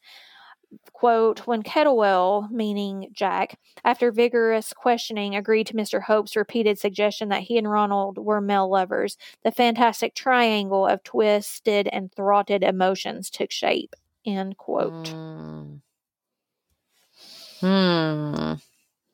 [0.93, 6.01] Quote, when Kettlewell, meaning Jack, after vigorous questioning, agreed to Mr.
[6.03, 11.87] Hope's repeated suggestion that he and Ronald were male lovers, the fantastic triangle of twisted
[11.87, 13.95] and throttled emotions took shape.
[14.25, 15.05] End quote.
[15.05, 15.81] Mm.
[17.61, 18.53] Hmm.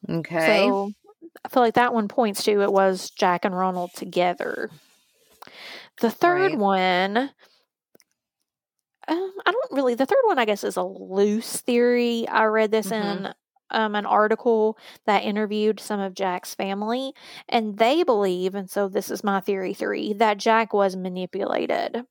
[0.10, 0.46] Okay.
[0.64, 0.92] So
[1.44, 4.70] I feel like that one points to it was Jack and Ronald together.
[6.02, 6.58] The third Right.
[6.58, 7.32] one,
[9.08, 9.96] um, I don't really.
[9.96, 12.28] The third one, I guess, is a loose theory.
[12.28, 13.28] I read this Mhm.
[13.28, 13.34] in
[13.72, 17.14] um, an article that interviewed some of Jack's family,
[17.50, 22.06] and they believe, and so this is my theory three, that Jack was manipulated.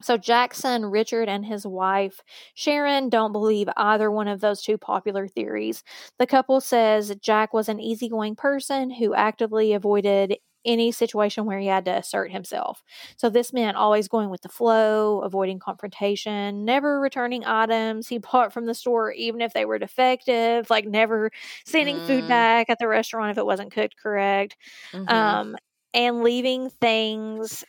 [0.00, 2.20] So Jack's son, Richard and his wife
[2.54, 5.82] Sharon don't believe either one of those two popular theories.
[6.18, 11.66] The couple says Jack was an easygoing person who actively avoided any situation where he
[11.66, 12.82] had to assert himself.
[13.16, 18.52] So this meant always going with the flow, avoiding confrontation, never returning items he bought
[18.52, 21.30] from the store even if they were defective, like never
[21.64, 22.26] sending food Mm.
[22.26, 24.56] back at the restaurant if it wasn't cooked correct
[24.92, 25.38] Mhm.
[25.46, 25.56] um,
[25.94, 27.64] and leaving things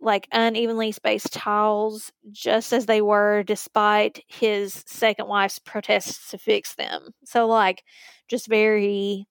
[0.00, 6.74] like unevenly spaced tiles just as they were, despite his second wife's protests to fix
[6.76, 7.10] them.
[7.24, 7.82] So, like,
[8.28, 9.26] just very,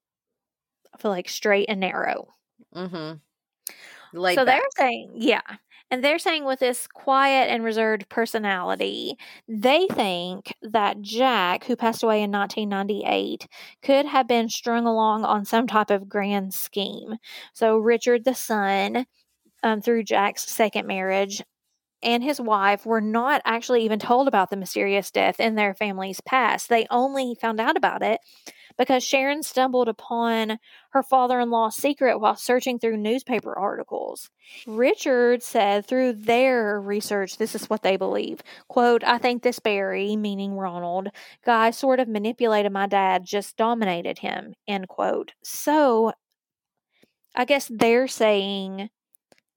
[0.93, 2.27] I feel like straight and narrow.
[2.73, 3.21] Mhm.
[4.13, 4.61] Laid so back.
[4.61, 5.41] they're saying, yeah.
[5.89, 12.03] And they're saying with this quiet and reserved personality, they think that Jack, who passed
[12.03, 13.47] away in 1998,
[13.81, 17.15] could have been strung along on some type of grand scheme.
[17.53, 19.05] So Richard, the son,
[19.63, 21.43] um, through Jack's second marriage,
[22.03, 26.21] and his wife were not actually even told about the mysterious death in their family's
[26.21, 26.69] past.
[26.69, 28.19] They only found out about it
[28.77, 30.59] because Sharon stumbled upon
[30.91, 34.29] her father in law's secret while searching through newspaper articles.
[34.65, 38.41] Richard said through their research, this is what they believe.
[38.67, 41.09] Quote, I think this Barry, meaning Ronald,
[41.45, 45.33] guy sort of manipulated my dad, just dominated him, end quote.
[45.43, 46.13] So
[47.35, 48.89] I guess they're saying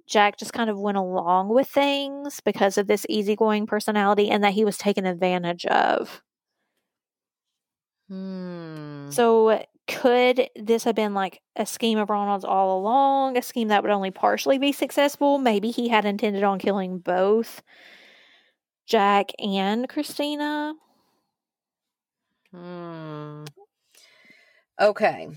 [0.06, 4.54] Jack just kind of went along with things because of this easygoing personality and that
[4.54, 6.20] he was taken advantage of.
[8.11, 9.08] Hmm.
[9.11, 13.82] So, could this have been like a scheme of Ronald's all along, a scheme that
[13.82, 15.38] would only partially be successful?
[15.38, 17.62] Maybe he had intended on killing both
[18.86, 20.74] Jack and Christina.
[22.50, 23.44] Hmm.
[24.80, 25.28] Okay.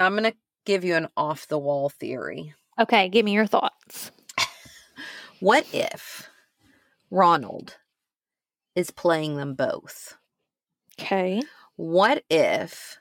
[0.00, 2.54] I'm going to give you an off the wall theory.
[2.80, 4.10] Okay, give me your thoughts.
[5.40, 6.30] What if
[7.10, 7.76] Ronald
[8.74, 10.16] is playing them both?
[10.98, 11.42] Okay.
[11.76, 12.98] What if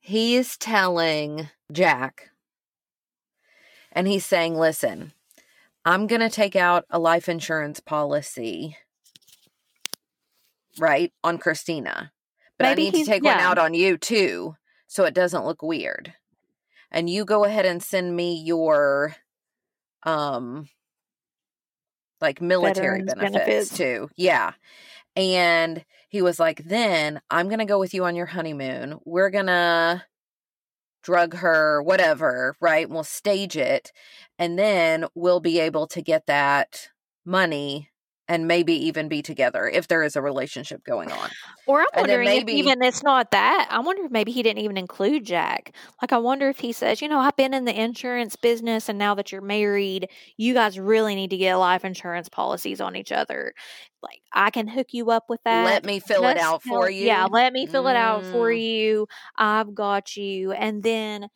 [0.00, 2.30] he is telling Jack
[3.92, 5.12] and he's saying, listen,
[5.84, 8.76] I'm going to take out a life insurance policy,
[10.78, 12.12] right, on Christina,
[12.58, 14.56] but Maybe I need to take one out on you too
[14.86, 16.12] so it doesn't look weird.
[16.90, 19.16] And you go ahead and send me your,
[20.02, 20.68] um,
[22.20, 23.76] like military benefits, benefits.
[23.76, 24.10] too.
[24.16, 24.52] Yeah.
[25.16, 29.00] And he was like, then I'm going to go with you on your honeymoon.
[29.06, 30.04] We're going to
[31.02, 32.86] drug her, whatever, right?
[32.86, 33.92] And We'll stage it.
[34.38, 36.90] And then we'll be able to get that
[37.24, 37.90] money
[38.32, 41.28] and maybe even be together if there is a relationship going on.
[41.66, 43.68] Or I'm wondering maybe- if even it's not that.
[43.70, 45.76] I wonder if maybe he didn't even include Jack.
[46.00, 48.98] Like, I wonder if he says, you know, I've been in the insurance business and
[48.98, 50.08] now that you're married,
[50.38, 53.52] you guys really need to get life insurance policies on each other.
[54.02, 55.66] Like, I can hook you up with that.
[55.66, 57.04] Let me fill it out tell- for you.
[57.04, 58.62] Yeah, let me fill it out for Mm.
[58.62, 59.06] you.
[59.36, 60.52] I've got you.
[60.52, 61.28] And then,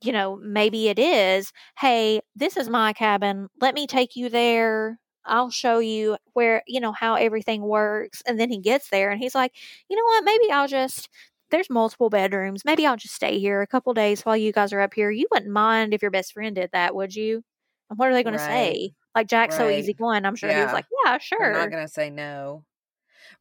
[0.00, 3.48] you know, maybe it is, hey, this is my cabin.
[3.60, 5.00] Let me take you there.
[5.30, 8.22] I'll show you where, you know, how everything works.
[8.26, 9.52] And then he gets there and he's like,
[9.88, 10.24] you know what?
[10.24, 11.08] Maybe I'll just,
[11.50, 12.64] there's multiple bedrooms.
[12.64, 15.10] Maybe I'll just stay here a couple days while you guys are up here.
[15.10, 17.42] You wouldn't mind if your best friend did that, would you?
[17.88, 18.40] And what are they going Right.
[18.40, 18.92] to say?
[19.14, 19.78] Like, Jack's so Right.
[19.78, 20.24] easy going.
[20.24, 21.52] I'm sure he was like, yeah, sure.
[21.52, 22.64] not going to say no.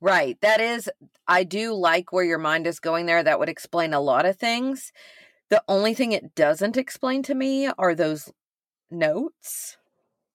[0.02, 0.40] Right.
[0.42, 0.90] That is,
[1.28, 3.24] I do like where your mind is going there.
[3.24, 4.92] That would explain a lot of things.
[5.50, 8.32] The only thing it doesn't explain to me are those
[8.92, 9.79] notes.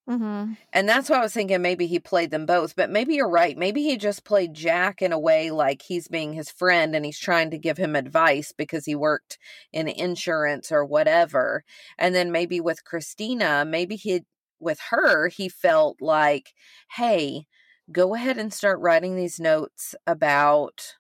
[0.09, 0.53] Mm-hmm.
[0.73, 2.77] And that's why I was thinking maybe he played them both.
[2.77, 3.57] But maybe you're right.
[3.57, 7.19] Maybe he just played Jack in a way like he's being his friend and he's
[7.19, 9.39] trying to give him advice because he worked
[9.73, 11.65] in insurance or whatever.
[11.99, 14.23] And then maybe with Christina, maybe he,
[14.61, 16.53] with her, he felt like,
[16.97, 17.47] hey,
[17.91, 20.97] go ahead and start writing these notes about,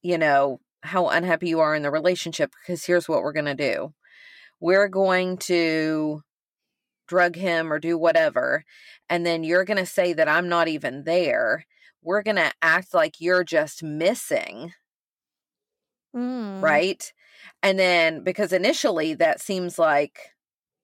[0.00, 3.54] you know, how unhappy you are in the relationship because here's what we're going to
[3.54, 3.94] do.
[4.60, 6.22] We're going to
[7.08, 8.64] drug him or do whatever.
[9.10, 11.64] And then you're going to say that I'm not even there.
[12.02, 14.72] We're going to act like you're just missing.
[16.14, 16.62] Mm.
[16.62, 17.12] Right.
[17.62, 20.18] And then because initially that seems like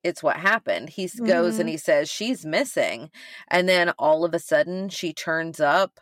[0.03, 0.91] it's what happened.
[0.91, 1.72] He s- goes and Mhm.
[1.72, 3.11] he says she's missing.
[3.49, 5.99] And then all of a sudden she turns up,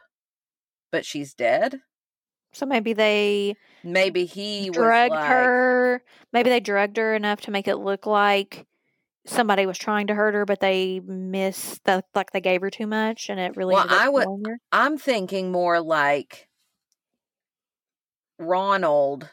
[0.91, 1.81] but she's dead.
[2.53, 6.03] So maybe they Maybe he was drugged like, her.
[6.33, 8.67] Maybe they drugged her enough to make it look like
[9.27, 12.87] somebody was trying to hurt her, but they missed the like they gave her too
[12.87, 13.75] much, and it really.
[13.75, 14.59] Well, I would- her.
[14.73, 16.49] I'm thinking more like
[18.39, 19.31] Ronald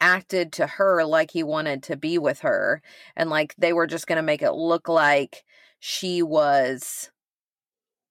[0.00, 2.82] acted to her like he wanted to be with her
[3.16, 5.42] and like they were just going to make it look like
[5.78, 7.10] she was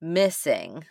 [0.01, 0.83] missing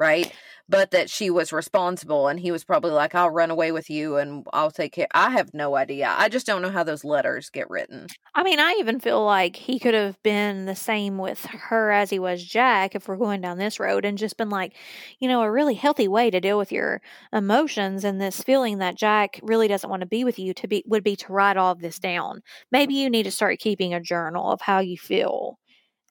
[0.00, 0.32] right
[0.68, 4.16] but that she was responsible and he was probably like I'll run away with you
[4.16, 7.50] and I'll take care I have no idea I just don't know how those letters
[7.50, 11.44] get written I mean, I even feel like he could have been the same with
[11.46, 14.76] her as he was Jack if we're going down this road and just been like,
[15.18, 18.96] you know, a really healthy way to deal with your emotions and this feeling that
[18.96, 21.72] Jack really doesn't want to be with you to be would be to write all
[21.72, 22.42] of this down.
[22.70, 25.59] Maybe you need to start keeping a journal of how you feel.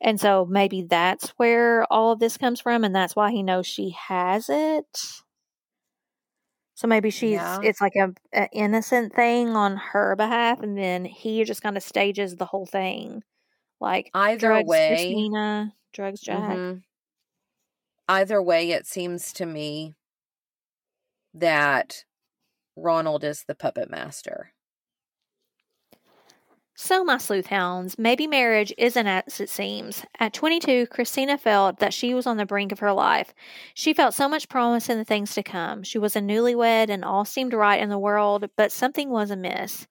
[0.02, 3.68] And so maybe that's where all of this comes from and that's why he knows
[3.68, 5.22] she has it.
[6.76, 7.60] So maybe she's Yeah.
[7.62, 11.84] it's like a, a innocent thing on her behalf, and then he just kind of
[11.84, 13.24] stages the whole thing,
[13.82, 16.62] like either drugs way Christina, drugs Jack.
[16.62, 16.84] Mhm.
[18.08, 19.96] Either way, it seems to me
[21.34, 22.06] that
[22.76, 24.54] Ronald is the puppet master.
[26.82, 30.06] So, my sleuth hounds, maybe marriage isn't as it seems.
[30.18, 33.34] At 22, Christina felt that she was on the brink of her life.
[33.74, 35.84] She felt so much promise in the things to come.
[35.84, 39.88] She was a newlywed and all seemed right in the world, but something was amiss.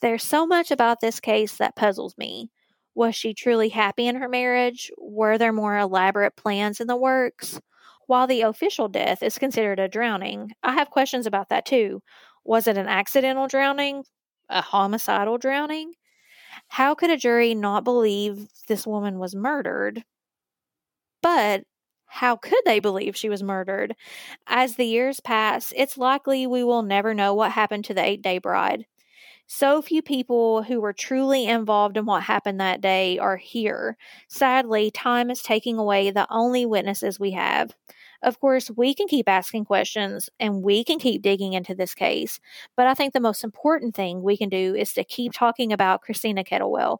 [0.00, 2.50] There's so much about this case that puzzles me.
[2.94, 4.90] Was she truly happy in her marriage?
[4.96, 7.60] Were there more elaborate plans in the works?
[8.06, 12.02] While the official death is considered a drowning, I have questions about that too.
[12.42, 14.04] Was it an accidental drowning?
[14.48, 15.92] A homicidal drowning?
[16.72, 20.04] How could a jury not believe this woman was murdered?
[21.22, 21.64] But
[22.06, 23.94] how could they believe she was murdered?
[24.46, 28.22] As the years pass, it's likely we will never know what happened to the eight
[28.22, 28.86] day bride.
[29.46, 33.96] So few people who were truly involved in what happened that day are here.
[34.28, 37.74] Sadly, time is taking away the only witnesses we have.
[38.22, 42.40] Of course, we can keep asking questions and we can keep digging into this case,
[42.76, 46.02] but I think the most important thing we can do is to keep talking about
[46.02, 46.98] Christina Kettlewell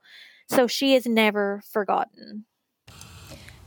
[0.49, 2.45] so she is never forgotten.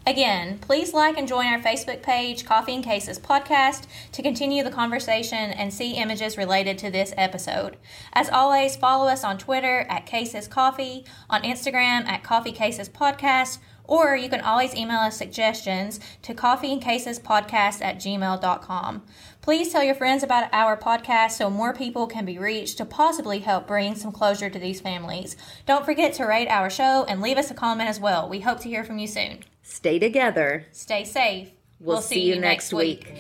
[0.08, 4.70] Again, please like and join our Facebook page, Coffee and Cases Podcast, to continue the
[4.70, 7.78] conversation and see images related to this episode.
[8.14, 13.58] As always, follow us on Twitter at Cases Coffee, on Instagram at Coffee Cases Podcast,
[13.88, 19.04] or you can always email us suggestions to coffeeandcasespodcast at gmail.com.
[19.42, 23.40] Please tell your friends about our podcast so more people can be reached to possibly
[23.40, 25.36] help bring some closure to these families.
[25.66, 28.28] Don't forget to rate our show and leave us a comment as well.
[28.28, 29.40] We hope to hear from you soon.
[29.62, 30.66] Stay together.
[30.72, 31.52] Stay safe.
[31.80, 33.14] We'll, see, you next week.